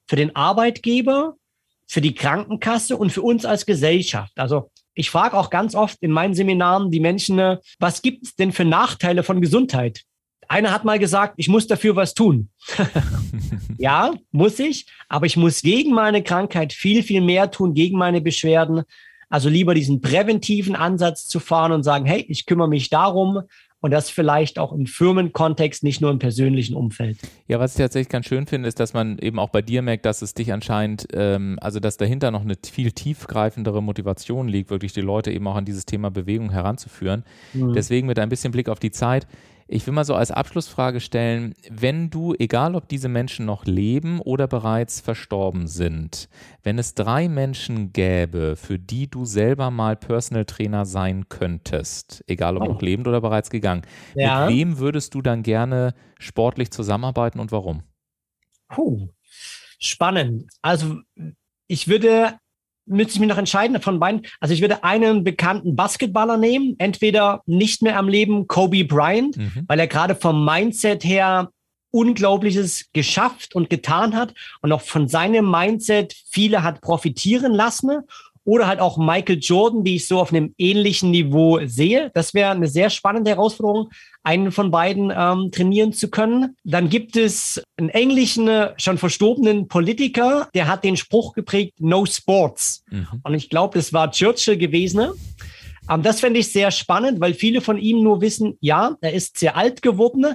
für 0.08 0.16
den 0.16 0.34
Arbeitgeber, 0.34 1.36
für 1.86 2.00
die 2.00 2.14
Krankenkasse 2.14 2.96
und 2.96 3.10
für 3.10 3.22
uns 3.22 3.44
als 3.44 3.66
Gesellschaft. 3.66 4.38
Also 4.38 4.70
ich 4.94 5.10
frage 5.10 5.36
auch 5.36 5.50
ganz 5.50 5.74
oft 5.74 5.98
in 6.00 6.10
meinen 6.10 6.34
Seminaren 6.34 6.90
die 6.90 7.00
Menschen, 7.00 7.58
was 7.78 8.02
gibt 8.02 8.24
es 8.24 8.34
denn 8.34 8.52
für 8.52 8.64
Nachteile 8.64 9.22
von 9.22 9.40
Gesundheit? 9.40 10.02
Einer 10.50 10.72
hat 10.72 10.84
mal 10.84 10.98
gesagt, 10.98 11.34
ich 11.36 11.48
muss 11.48 11.68
dafür 11.68 11.94
was 11.94 12.12
tun. 12.12 12.48
ja, 13.78 14.12
muss 14.32 14.58
ich, 14.58 14.86
aber 15.08 15.26
ich 15.26 15.36
muss 15.36 15.62
gegen 15.62 15.94
meine 15.94 16.24
Krankheit 16.24 16.72
viel, 16.72 17.04
viel 17.04 17.20
mehr 17.20 17.52
tun, 17.52 17.72
gegen 17.72 17.96
meine 17.96 18.20
Beschwerden. 18.20 18.82
Also 19.28 19.48
lieber 19.48 19.74
diesen 19.74 20.00
präventiven 20.00 20.74
Ansatz 20.74 21.28
zu 21.28 21.38
fahren 21.38 21.70
und 21.70 21.84
sagen, 21.84 22.04
hey, 22.04 22.24
ich 22.28 22.46
kümmere 22.46 22.66
mich 22.68 22.90
darum, 22.90 23.44
und 23.82 23.92
das 23.92 24.10
vielleicht 24.10 24.58
auch 24.58 24.72
im 24.72 24.84
Firmenkontext, 24.84 25.82
nicht 25.82 26.02
nur 26.02 26.10
im 26.10 26.18
persönlichen 26.18 26.76
Umfeld. 26.76 27.16
Ja, 27.48 27.58
was 27.58 27.72
ich 27.72 27.78
tatsächlich 27.78 28.10
ganz 28.10 28.26
schön 28.26 28.46
finde, 28.46 28.68
ist, 28.68 28.78
dass 28.78 28.92
man 28.92 29.18
eben 29.18 29.38
auch 29.38 29.48
bei 29.48 29.62
dir 29.62 29.80
merkt, 29.80 30.04
dass 30.04 30.20
es 30.20 30.34
dich 30.34 30.52
anscheinend, 30.52 31.08
ähm, 31.14 31.58
also 31.62 31.80
dass 31.80 31.96
dahinter 31.96 32.30
noch 32.30 32.42
eine 32.42 32.56
viel 32.62 32.92
tiefgreifendere 32.92 33.82
Motivation 33.82 34.48
liegt, 34.48 34.68
wirklich 34.68 34.92
die 34.92 35.00
Leute 35.00 35.32
eben 35.32 35.46
auch 35.46 35.56
an 35.56 35.64
dieses 35.64 35.86
Thema 35.86 36.10
Bewegung 36.10 36.50
heranzuführen. 36.50 37.24
Mhm. 37.54 37.72
Deswegen 37.72 38.06
mit 38.06 38.18
ein 38.18 38.28
bisschen 38.28 38.52
Blick 38.52 38.68
auf 38.68 38.80
die 38.80 38.90
Zeit, 38.90 39.26
Ich 39.72 39.86
will 39.86 39.94
mal 39.94 40.04
so 40.04 40.16
als 40.16 40.32
Abschlussfrage 40.32 40.98
stellen, 40.98 41.54
wenn 41.70 42.10
du, 42.10 42.34
egal 42.36 42.74
ob 42.74 42.88
diese 42.88 43.08
Menschen 43.08 43.46
noch 43.46 43.66
leben 43.66 44.20
oder 44.20 44.48
bereits 44.48 44.98
verstorben 44.98 45.68
sind, 45.68 46.28
wenn 46.64 46.76
es 46.76 46.96
drei 46.96 47.28
Menschen 47.28 47.92
gäbe, 47.92 48.56
für 48.56 48.80
die 48.80 49.08
du 49.08 49.24
selber 49.24 49.70
mal 49.70 49.94
Personal 49.94 50.44
Trainer 50.44 50.86
sein 50.86 51.28
könntest, 51.28 52.24
egal 52.26 52.56
ob 52.56 52.64
oh. 52.64 52.72
noch 52.72 52.82
lebend 52.82 53.06
oder 53.06 53.20
bereits 53.20 53.48
gegangen, 53.48 53.82
ja. 54.16 54.46
mit 54.46 54.56
wem 54.56 54.78
würdest 54.78 55.14
du 55.14 55.22
dann 55.22 55.44
gerne 55.44 55.94
sportlich 56.18 56.72
zusammenarbeiten 56.72 57.38
und 57.38 57.52
warum? 57.52 57.84
Puh, 58.68 59.10
spannend. 59.78 60.50
Also 60.62 60.98
ich 61.68 61.86
würde 61.86 62.39
müsste 62.90 63.14
ich 63.14 63.20
mich 63.20 63.28
noch 63.28 63.38
entscheiden 63.38 63.80
von 63.80 64.00
beiden. 64.00 64.22
Also 64.40 64.52
ich 64.52 64.60
würde 64.60 64.84
einen 64.84 65.24
bekannten 65.24 65.76
Basketballer 65.76 66.36
nehmen, 66.36 66.74
entweder 66.78 67.42
nicht 67.46 67.82
mehr 67.82 67.98
am 67.98 68.08
Leben 68.08 68.46
Kobe 68.46 68.84
Bryant, 68.84 69.36
mhm. 69.36 69.64
weil 69.66 69.80
er 69.80 69.86
gerade 69.86 70.14
vom 70.14 70.44
Mindset 70.44 71.04
her 71.04 71.50
Unglaubliches 71.92 72.90
geschafft 72.92 73.54
und 73.56 73.68
getan 73.68 74.14
hat 74.14 74.34
und 74.62 74.72
auch 74.72 74.80
von 74.80 75.08
seinem 75.08 75.50
Mindset 75.50 76.14
viele 76.30 76.62
hat 76.62 76.80
profitieren 76.80 77.52
lassen 77.52 78.02
oder 78.44 78.66
halt 78.66 78.80
auch 78.80 78.96
Michael 78.96 79.38
Jordan, 79.40 79.84
die 79.84 79.96
ich 79.96 80.06
so 80.06 80.20
auf 80.20 80.32
einem 80.32 80.54
ähnlichen 80.56 81.10
Niveau 81.10 81.60
sehe. 81.66 82.10
Das 82.14 82.34
wäre 82.34 82.50
eine 82.50 82.68
sehr 82.68 82.90
spannende 82.90 83.30
Herausforderung, 83.30 83.90
einen 84.22 84.52
von 84.52 84.70
beiden 84.70 85.12
ähm, 85.14 85.50
trainieren 85.50 85.92
zu 85.92 86.10
können. 86.10 86.56
Dann 86.64 86.88
gibt 86.88 87.16
es 87.16 87.62
einen 87.76 87.88
englischen, 87.88 88.48
äh, 88.48 88.74
schon 88.76 88.98
verstorbenen 88.98 89.68
Politiker, 89.68 90.48
der 90.54 90.68
hat 90.68 90.84
den 90.84 90.96
Spruch 90.96 91.32
geprägt, 91.32 91.74
no 91.78 92.04
sports. 92.04 92.84
Mhm. 92.90 93.06
Und 93.22 93.34
ich 93.34 93.48
glaube, 93.48 93.78
das 93.78 93.92
war 93.92 94.10
Churchill 94.10 94.58
gewesen. 94.58 95.10
Ähm, 95.88 96.02
das 96.02 96.20
fände 96.20 96.40
ich 96.40 96.52
sehr 96.52 96.70
spannend, 96.70 97.20
weil 97.20 97.34
viele 97.34 97.60
von 97.60 97.78
ihm 97.78 98.02
nur 98.02 98.20
wissen, 98.20 98.58
ja, 98.60 98.96
er 99.00 99.12
ist 99.12 99.38
sehr 99.38 99.56
alt 99.56 99.82
geworden, 99.82 100.26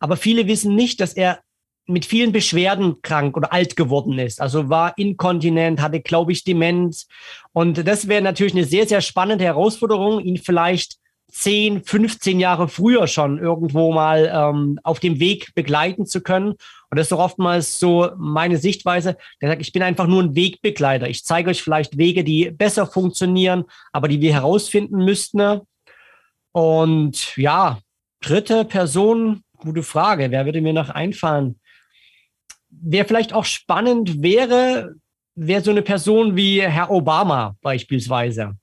aber 0.00 0.16
viele 0.16 0.46
wissen 0.46 0.74
nicht, 0.74 1.00
dass 1.00 1.12
er 1.12 1.40
mit 1.86 2.06
vielen 2.06 2.32
Beschwerden 2.32 3.02
krank 3.02 3.36
oder 3.36 3.52
alt 3.52 3.76
geworden 3.76 4.18
ist. 4.18 4.40
Also 4.40 4.70
war 4.70 4.96
inkontinent, 4.96 5.82
hatte, 5.82 6.00
glaube 6.00 6.32
ich, 6.32 6.42
Demenz. 6.42 7.06
Und 7.52 7.86
das 7.86 8.08
wäre 8.08 8.22
natürlich 8.22 8.54
eine 8.54 8.64
sehr, 8.64 8.86
sehr 8.86 9.02
spannende 9.02 9.44
Herausforderung, 9.44 10.20
ihn 10.20 10.38
vielleicht 10.38 10.96
10, 11.30 11.84
15 11.84 12.38
Jahre 12.38 12.68
früher 12.68 13.06
schon 13.06 13.38
irgendwo 13.38 13.92
mal 13.92 14.30
ähm, 14.32 14.78
auf 14.82 15.00
dem 15.00 15.18
Weg 15.18 15.54
begleiten 15.54 16.06
zu 16.06 16.20
können. 16.20 16.50
Und 16.50 16.58
das 16.98 17.06
ist 17.06 17.12
doch 17.12 17.18
oftmals 17.18 17.78
so 17.78 18.10
meine 18.16 18.56
Sichtweise. 18.56 19.16
Der 19.40 19.50
sagt, 19.50 19.62
ich 19.62 19.72
bin 19.72 19.82
einfach 19.82 20.06
nur 20.06 20.22
ein 20.22 20.36
Wegbegleiter. 20.36 21.08
Ich 21.08 21.24
zeige 21.24 21.50
euch 21.50 21.62
vielleicht 21.62 21.98
Wege, 21.98 22.22
die 22.22 22.50
besser 22.50 22.86
funktionieren, 22.86 23.64
aber 23.92 24.08
die 24.08 24.20
wir 24.20 24.32
herausfinden 24.32 25.04
müssten. 25.04 25.60
Und 26.52 27.36
ja, 27.36 27.78
dritte 28.20 28.64
Person, 28.64 29.42
gute 29.56 29.82
Frage. 29.82 30.30
Wer 30.30 30.44
würde 30.44 30.60
mir 30.60 30.72
noch 30.72 30.90
einfallen? 30.90 31.58
wer 32.82 33.04
vielleicht 33.04 33.32
auch 33.32 33.44
spannend 33.44 34.22
wäre, 34.22 34.94
wäre 35.34 35.62
so 35.62 35.70
eine 35.70 35.82
Person 35.82 36.36
wie 36.36 36.60
Herr 36.62 36.90
Obama 36.90 37.56
beispielsweise. 37.60 38.56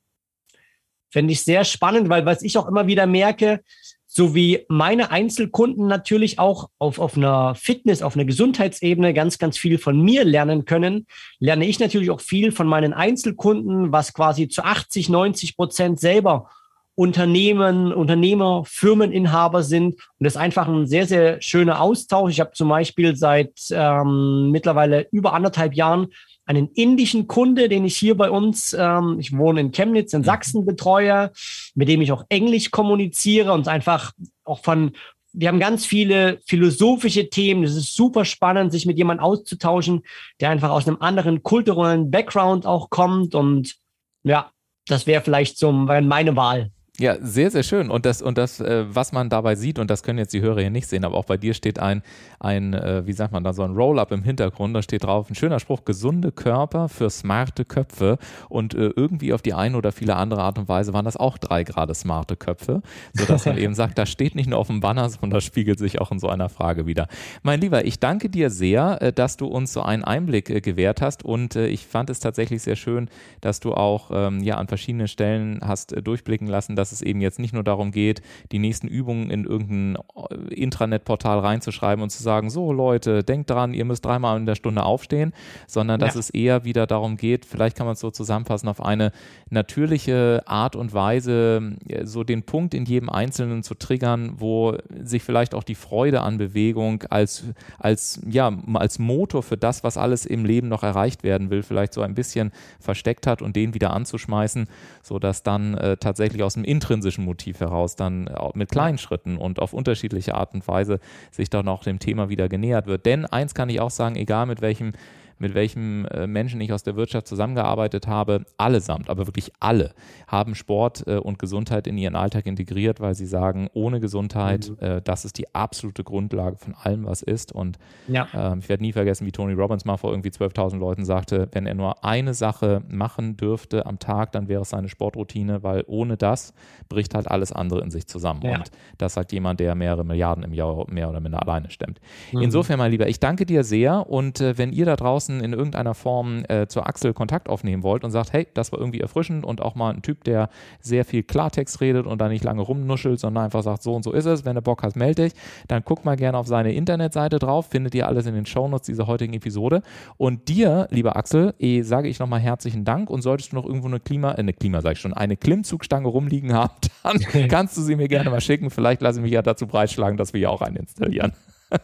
Fände 1.11 1.33
ich 1.33 1.43
sehr 1.43 1.63
spannend, 1.65 2.09
weil 2.09 2.25
was 2.25 2.41
ich 2.41 2.57
auch 2.57 2.67
immer 2.67 2.87
wieder 2.87 3.05
merke, 3.05 3.61
so 4.07 4.35
wie 4.35 4.65
meine 4.67 5.11
Einzelkunden 5.11 5.87
natürlich 5.87 6.37
auch 6.37 6.69
auf, 6.79 6.99
auf 6.99 7.15
einer 7.15 7.55
Fitness, 7.55 8.01
auf 8.01 8.15
einer 8.15 8.25
Gesundheitsebene 8.25 9.13
ganz, 9.13 9.37
ganz 9.37 9.57
viel 9.57 9.77
von 9.77 10.01
mir 10.01 10.25
lernen 10.25 10.65
können, 10.65 11.05
lerne 11.39 11.65
ich 11.65 11.79
natürlich 11.79 12.09
auch 12.09 12.19
viel 12.19 12.51
von 12.51 12.67
meinen 12.67 12.91
Einzelkunden, 12.91 13.93
was 13.93 14.13
quasi 14.13 14.49
zu 14.49 14.63
80, 14.63 15.07
90 15.07 15.55
Prozent 15.55 15.99
selber 15.99 16.49
Unternehmen, 16.95 17.93
Unternehmer, 17.93 18.63
Firmeninhaber 18.65 19.63
sind. 19.63 19.93
Und 19.93 20.25
das 20.25 20.33
ist 20.35 20.41
einfach 20.41 20.67
ein 20.67 20.87
sehr, 20.87 21.07
sehr 21.07 21.41
schöner 21.41 21.79
Austausch. 21.79 22.33
Ich 22.33 22.41
habe 22.41 22.51
zum 22.51 22.67
Beispiel 22.67 23.15
seit 23.15 23.53
ähm, 23.71 24.51
mittlerweile 24.51 25.07
über 25.11 25.33
anderthalb 25.33 25.73
Jahren 25.73 26.07
einen 26.45 26.69
indischen 26.69 27.27
Kunde, 27.27 27.69
den 27.69 27.85
ich 27.85 27.97
hier 27.97 28.15
bei 28.15 28.29
uns, 28.29 28.73
ähm, 28.77 29.17
ich 29.19 29.35
wohne 29.35 29.61
in 29.61 29.71
Chemnitz 29.71 30.13
in 30.13 30.21
mhm. 30.21 30.25
Sachsen, 30.25 30.65
betreue, 30.65 31.31
mit 31.75 31.87
dem 31.87 32.01
ich 32.01 32.11
auch 32.11 32.25
Englisch 32.29 32.71
kommuniziere 32.71 33.53
und 33.53 33.67
einfach 33.67 34.11
auch 34.43 34.59
von, 34.59 34.91
wir 35.33 35.47
haben 35.47 35.59
ganz 35.59 35.85
viele 35.85 36.39
philosophische 36.45 37.29
Themen. 37.29 37.63
Es 37.63 37.75
ist 37.75 37.95
super 37.95 38.25
spannend, 38.25 38.71
sich 38.71 38.85
mit 38.85 38.97
jemandem 38.97 39.23
auszutauschen, 39.23 40.01
der 40.39 40.49
einfach 40.49 40.69
aus 40.69 40.87
einem 40.87 40.97
anderen 40.99 41.43
kulturellen 41.43 42.11
Background 42.11 42.65
auch 42.65 42.89
kommt. 42.89 43.33
Und 43.33 43.75
ja, 44.23 44.51
das 44.87 45.07
wäre 45.07 45.21
vielleicht 45.21 45.57
so 45.57 45.71
meine 45.71 46.35
Wahl. 46.35 46.71
Ja, 46.99 47.15
sehr, 47.21 47.49
sehr 47.49 47.63
schön. 47.63 47.89
Und 47.89 48.05
das, 48.05 48.21
und 48.21 48.37
das, 48.37 48.59
äh, 48.59 48.83
was 48.87 49.13
man 49.13 49.29
dabei 49.29 49.55
sieht, 49.55 49.79
und 49.79 49.89
das 49.89 50.03
können 50.03 50.19
jetzt 50.19 50.33
die 50.33 50.41
Hörer 50.41 50.59
hier 50.59 50.69
nicht 50.69 50.87
sehen, 50.87 51.05
aber 51.05 51.15
auch 51.15 51.23
bei 51.23 51.37
dir 51.37 51.53
steht 51.53 51.79
ein, 51.79 52.03
ein 52.39 52.73
äh, 52.73 53.07
wie 53.07 53.13
sagt 53.13 53.31
man 53.31 53.45
da, 53.45 53.53
so 53.53 53.63
ein 53.63 53.71
Roll-up 53.71 54.11
im 54.11 54.23
Hintergrund. 54.23 54.75
Da 54.75 54.81
steht 54.81 55.05
drauf 55.05 55.29
ein 55.29 55.35
schöner 55.35 55.61
Spruch: 55.61 55.85
gesunde 55.85 56.33
Körper 56.33 56.89
für 56.89 57.09
smarte 57.09 57.63
Köpfe. 57.63 58.17
Und 58.49 58.73
äh, 58.73 58.91
irgendwie 58.93 59.31
auf 59.31 59.41
die 59.41 59.53
eine 59.53 59.77
oder 59.77 59.93
viele 59.93 60.17
andere 60.17 60.43
Art 60.43 60.59
und 60.59 60.67
Weise 60.67 60.93
waren 60.93 61.05
das 61.05 61.15
auch 61.15 61.37
drei 61.37 61.63
gerade 61.63 61.95
smarte 61.95 62.35
Köpfe, 62.35 62.81
sodass 63.13 63.45
man 63.45 63.57
eben 63.57 63.73
sagt, 63.73 63.97
da 63.97 64.05
steht 64.05 64.35
nicht 64.35 64.49
nur 64.49 64.59
auf 64.59 64.67
dem 64.67 64.81
Banner, 64.81 65.09
sondern 65.09 65.31
das 65.31 65.45
spiegelt 65.45 65.79
sich 65.79 66.01
auch 66.01 66.11
in 66.11 66.19
so 66.19 66.27
einer 66.27 66.49
Frage 66.49 66.87
wieder. 66.87 67.07
Mein 67.41 67.61
Lieber, 67.61 67.85
ich 67.85 67.99
danke 68.01 68.29
dir 68.29 68.49
sehr, 68.49 69.11
dass 69.13 69.37
du 69.37 69.47
uns 69.47 69.71
so 69.71 69.81
einen 69.81 70.03
Einblick 70.03 70.61
gewährt 70.61 71.01
hast. 71.01 71.23
Und 71.23 71.55
ich 71.55 71.87
fand 71.87 72.09
es 72.09 72.19
tatsächlich 72.19 72.61
sehr 72.61 72.75
schön, 72.75 73.09
dass 73.39 73.61
du 73.61 73.73
auch 73.73 74.11
ähm, 74.13 74.43
ja, 74.43 74.57
an 74.57 74.67
verschiedenen 74.67 75.07
Stellen 75.07 75.61
hast 75.63 75.95
durchblicken 76.05 76.47
lassen, 76.47 76.75
dass 76.75 76.90
es 76.91 77.01
eben 77.01 77.21
jetzt 77.21 77.39
nicht 77.39 77.53
nur 77.53 77.63
darum 77.63 77.91
geht, 77.91 78.21
die 78.51 78.59
nächsten 78.59 78.87
Übungen 78.87 79.29
in 79.29 79.45
irgendein 79.45 80.01
äh, 80.29 80.53
Intranet-Portal 80.53 81.39
reinzuschreiben 81.39 82.03
und 82.03 82.09
zu 82.09 82.21
sagen, 82.23 82.49
so 82.49 82.71
Leute, 82.73 83.23
denkt 83.23 83.49
dran, 83.49 83.73
ihr 83.73 83.85
müsst 83.85 84.05
dreimal 84.05 84.37
in 84.37 84.45
der 84.45 84.55
Stunde 84.55 84.83
aufstehen, 84.83 85.33
sondern 85.67 85.99
dass 85.99 86.15
ja. 86.15 86.19
es 86.19 86.29
eher 86.29 86.65
wieder 86.65 86.87
darum 86.87 87.17
geht, 87.17 87.45
vielleicht 87.45 87.77
kann 87.77 87.85
man 87.85 87.93
es 87.93 87.99
so 87.99 88.11
zusammenfassen, 88.11 88.67
auf 88.67 88.83
eine 88.83 89.11
natürliche 89.49 90.43
Art 90.45 90.75
und 90.75 90.93
Weise, 90.93 91.75
äh, 91.87 92.05
so 92.05 92.23
den 92.23 92.43
Punkt 92.43 92.73
in 92.73 92.85
jedem 92.85 93.09
Einzelnen 93.09 93.63
zu 93.63 93.75
triggern, 93.75 94.33
wo 94.37 94.77
sich 95.03 95.23
vielleicht 95.23 95.53
auch 95.53 95.63
die 95.63 95.75
Freude 95.75 96.21
an 96.21 96.37
Bewegung 96.37 97.03
als, 97.09 97.45
als, 97.79 98.21
ja, 98.27 98.51
als 98.73 98.99
Motor 98.99 99.43
für 99.43 99.57
das, 99.57 99.83
was 99.83 99.97
alles 99.97 100.25
im 100.25 100.45
Leben 100.45 100.67
noch 100.67 100.83
erreicht 100.83 101.23
werden 101.23 101.49
will, 101.49 101.63
vielleicht 101.63 101.93
so 101.93 102.01
ein 102.01 102.15
bisschen 102.15 102.51
versteckt 102.79 103.27
hat 103.27 103.41
und 103.41 103.55
den 103.55 103.73
wieder 103.73 103.91
anzuschmeißen, 103.91 104.67
sodass 105.03 105.43
dann 105.43 105.75
äh, 105.75 105.97
tatsächlich 105.97 106.43
aus 106.43 106.55
dem 106.55 106.63
intrinsischen 106.71 107.25
Motiv 107.25 107.59
heraus 107.59 107.95
dann 107.95 108.29
mit 108.53 108.71
kleinen 108.71 108.97
Schritten 108.97 109.37
und 109.37 109.59
auf 109.59 109.73
unterschiedliche 109.73 110.35
Art 110.35 110.53
und 110.53 110.67
Weise 110.67 110.99
sich 111.29 111.49
dann 111.49 111.67
auch 111.67 111.83
dem 111.83 111.99
Thema 111.99 112.29
wieder 112.29 112.49
genähert 112.49 112.87
wird. 112.87 113.05
Denn 113.05 113.25
eins 113.25 113.53
kann 113.53 113.69
ich 113.69 113.81
auch 113.81 113.91
sagen, 113.91 114.15
egal 114.15 114.45
mit 114.45 114.61
welchem 114.61 114.93
mit 115.41 115.55
welchem 115.55 116.05
äh, 116.05 116.27
Menschen 116.27 116.61
ich 116.61 116.71
aus 116.71 116.83
der 116.83 116.95
Wirtschaft 116.95 117.27
zusammengearbeitet 117.27 118.07
habe, 118.07 118.45
allesamt, 118.57 119.09
aber 119.09 119.25
wirklich 119.25 119.51
alle, 119.59 119.93
haben 120.27 120.53
Sport 120.53 121.03
äh, 121.07 121.17
und 121.17 121.39
Gesundheit 121.39 121.87
in 121.87 121.97
ihren 121.97 122.15
Alltag 122.15 122.45
integriert, 122.45 122.99
weil 122.99 123.15
sie 123.15 123.25
sagen, 123.25 123.67
ohne 123.73 123.99
Gesundheit, 123.99 124.69
mhm. 124.69 124.77
Äh, 124.81 125.01
das 125.01 125.25
ist 125.25 125.37
die 125.37 125.53
absolute 125.53 126.03
Grundlage 126.03 126.57
von 126.57 126.75
allem, 126.75 127.05
was 127.05 127.21
ist. 127.21 127.51
Und 127.51 127.77
ja. 128.07 128.27
ähm, 128.33 128.59
ich 128.59 128.69
werde 128.69 128.83
nie 128.83 128.93
vergessen, 128.93 129.25
wie 129.25 129.31
Tony 129.31 129.53
Robbins 129.53 129.83
mal 129.83 129.97
vor 129.97 130.11
irgendwie 130.11 130.29
12.000 130.29 130.77
Leuten 130.77 131.05
sagte, 131.05 131.49
wenn 131.51 131.65
er 131.65 131.73
nur 131.73 132.03
eine 132.03 132.33
Sache 132.33 132.83
machen 132.87 133.35
dürfte 133.35 133.85
am 133.85 133.97
Tag, 133.99 134.31
dann 134.31 134.47
wäre 134.47 134.61
es 134.61 134.69
seine 134.69 134.89
Sportroutine, 134.89 135.63
weil 135.63 135.83
ohne 135.87 136.17
das 136.17 136.53
bricht 136.87 137.15
halt 137.15 137.29
alles 137.29 137.51
andere 137.51 137.81
in 137.81 137.89
sich 137.89 138.07
zusammen. 138.07 138.41
Ja. 138.43 138.57
Und 138.57 138.71
das 138.99 139.15
sagt 139.15 139.31
jemand, 139.31 139.59
der 139.59 139.73
mehrere 139.73 140.05
Milliarden 140.05 140.43
im 140.43 140.53
Jahr 140.53 140.85
mehr 140.89 141.09
oder 141.09 141.19
minder 141.19 141.41
alleine 141.41 141.71
stemmt. 141.71 141.99
Mhm. 142.31 142.41
Insofern, 142.41 142.77
mein 142.77 142.91
Lieber, 142.91 143.07
ich 143.07 143.19
danke 143.19 143.45
dir 143.45 143.63
sehr 143.63 144.07
und 144.07 144.39
wenn 144.39 144.71
ihr 144.71 144.85
da 144.85 144.95
draußen 144.95 145.30
draußen 145.31 145.43
in 145.43 145.53
irgendeiner 145.53 145.93
Form 145.93 146.43
äh, 146.47 146.67
zur 146.67 146.87
Axel 146.87 147.13
Kontakt 147.13 147.49
aufnehmen 147.49 147.83
wollt 147.83 148.03
und 148.03 148.11
sagt, 148.11 148.33
hey, 148.33 148.47
das 148.53 148.71
war 148.71 148.79
irgendwie 148.79 148.99
erfrischend 148.99 149.45
und 149.45 149.61
auch 149.61 149.75
mal 149.75 149.93
ein 149.93 150.01
Typ, 150.01 150.23
der 150.23 150.49
sehr 150.79 151.05
viel 151.05 151.23
Klartext 151.23 151.81
redet 151.81 152.05
und 152.05 152.19
da 152.19 152.27
nicht 152.27 152.43
lange 152.43 152.61
rumnuschelt, 152.61 153.19
sondern 153.19 153.45
einfach 153.45 153.63
sagt, 153.63 153.83
so 153.83 153.95
und 153.95 154.03
so 154.03 154.11
ist 154.11 154.25
es, 154.25 154.45
wenn 154.45 154.55
du 154.55 154.61
Bock 154.61 154.83
hast, 154.83 154.95
melde 154.95 155.23
dich, 155.23 155.33
dann 155.67 155.83
guck 155.83 156.05
mal 156.05 156.15
gerne 156.15 156.37
auf 156.37 156.47
seine 156.47 156.73
Internetseite 156.73 157.39
drauf, 157.39 157.67
findet 157.67 157.95
ihr 157.95 158.07
alles 158.07 158.25
in 158.25 158.33
den 158.33 158.45
Shownotes 158.45 158.85
dieser 158.85 159.07
heutigen 159.07 159.33
Episode. 159.33 159.81
Und 160.17 160.47
dir, 160.49 160.87
lieber 160.91 161.15
Axel, 161.15 161.53
eh, 161.59 161.81
sage 161.81 162.07
ich 162.07 162.19
nochmal 162.19 162.39
herzlichen 162.39 162.83
Dank 162.83 163.09
und 163.09 163.21
solltest 163.21 163.51
du 163.51 163.55
noch 163.55 163.65
irgendwo 163.65 163.87
eine 163.87 163.99
Klima, 163.99 164.31
äh, 164.31 164.37
eine 164.37 164.53
Klima, 164.53 164.81
sag 164.81 164.93
ich 164.93 164.99
schon, 164.99 165.13
eine 165.13 165.37
Klimmzugstange 165.37 166.07
rumliegen 166.07 166.53
haben, 166.53 166.73
dann 167.03 167.19
kannst 167.49 167.77
du 167.77 167.81
sie 167.81 167.95
mir 167.95 168.07
gerne 168.07 168.29
mal 168.29 168.41
schicken. 168.41 168.69
Vielleicht 168.69 169.01
lasse 169.01 169.19
ich 169.19 169.23
mich 169.23 169.33
ja 169.33 169.41
dazu 169.41 169.67
breitschlagen, 169.67 170.17
dass 170.17 170.33
wir 170.33 170.39
hier 170.39 170.51
auch 170.51 170.61
einen 170.61 170.77
installieren. 170.77 171.33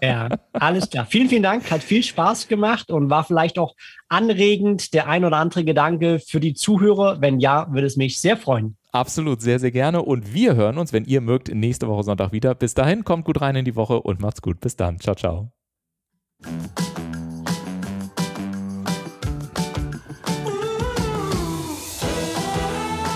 Ja, 0.02 0.30
alles 0.54 0.90
klar. 0.90 1.06
Vielen, 1.06 1.30
vielen 1.30 1.44
Dank. 1.44 1.70
Hat 1.72 1.84
viel 1.84 2.04
Spaß 2.04 2.48
gemacht 2.48 2.92
und 2.92 3.10
war 3.10 3.24
vielleicht 3.24 3.58
auch 3.58 3.76
anregend 4.10 4.94
der 4.94 5.08
ein 5.08 5.26
oder 5.26 5.38
andere 5.38 5.64
Gedanke 5.64 6.20
für 6.20 6.40
die 6.40 6.54
Zuhörer. 6.54 7.22
Wenn 7.22 7.40
ja, 7.40 7.68
würde 7.72 7.88
es 7.88 7.98
mich 7.98 8.20
sehr 8.20 8.38
freuen. 8.38 8.78
Absolut, 8.92 9.42
sehr, 9.42 9.60
sehr 9.60 9.72
gerne. 9.72 10.02
Und 10.02 10.34
wir 10.34 10.56
hören 10.56 10.78
uns, 10.78 10.94
wenn 10.94 11.06
ihr 11.06 11.22
mögt, 11.22 11.54
nächste 11.54 11.88
Woche 11.88 12.04
Sonntag 12.04 12.32
wieder. 12.32 12.56
Bis 12.56 12.74
dahin, 12.74 13.04
kommt 13.04 13.26
gut 13.26 13.42
rein 13.42 13.56
in 13.56 13.66
die 13.66 13.76
Woche 13.76 14.02
und 14.02 14.20
macht's 14.22 14.42
gut. 14.42 14.60
Bis 14.60 14.76
dann. 14.76 15.00
Ciao, 15.00 15.16
ciao. 15.16 15.52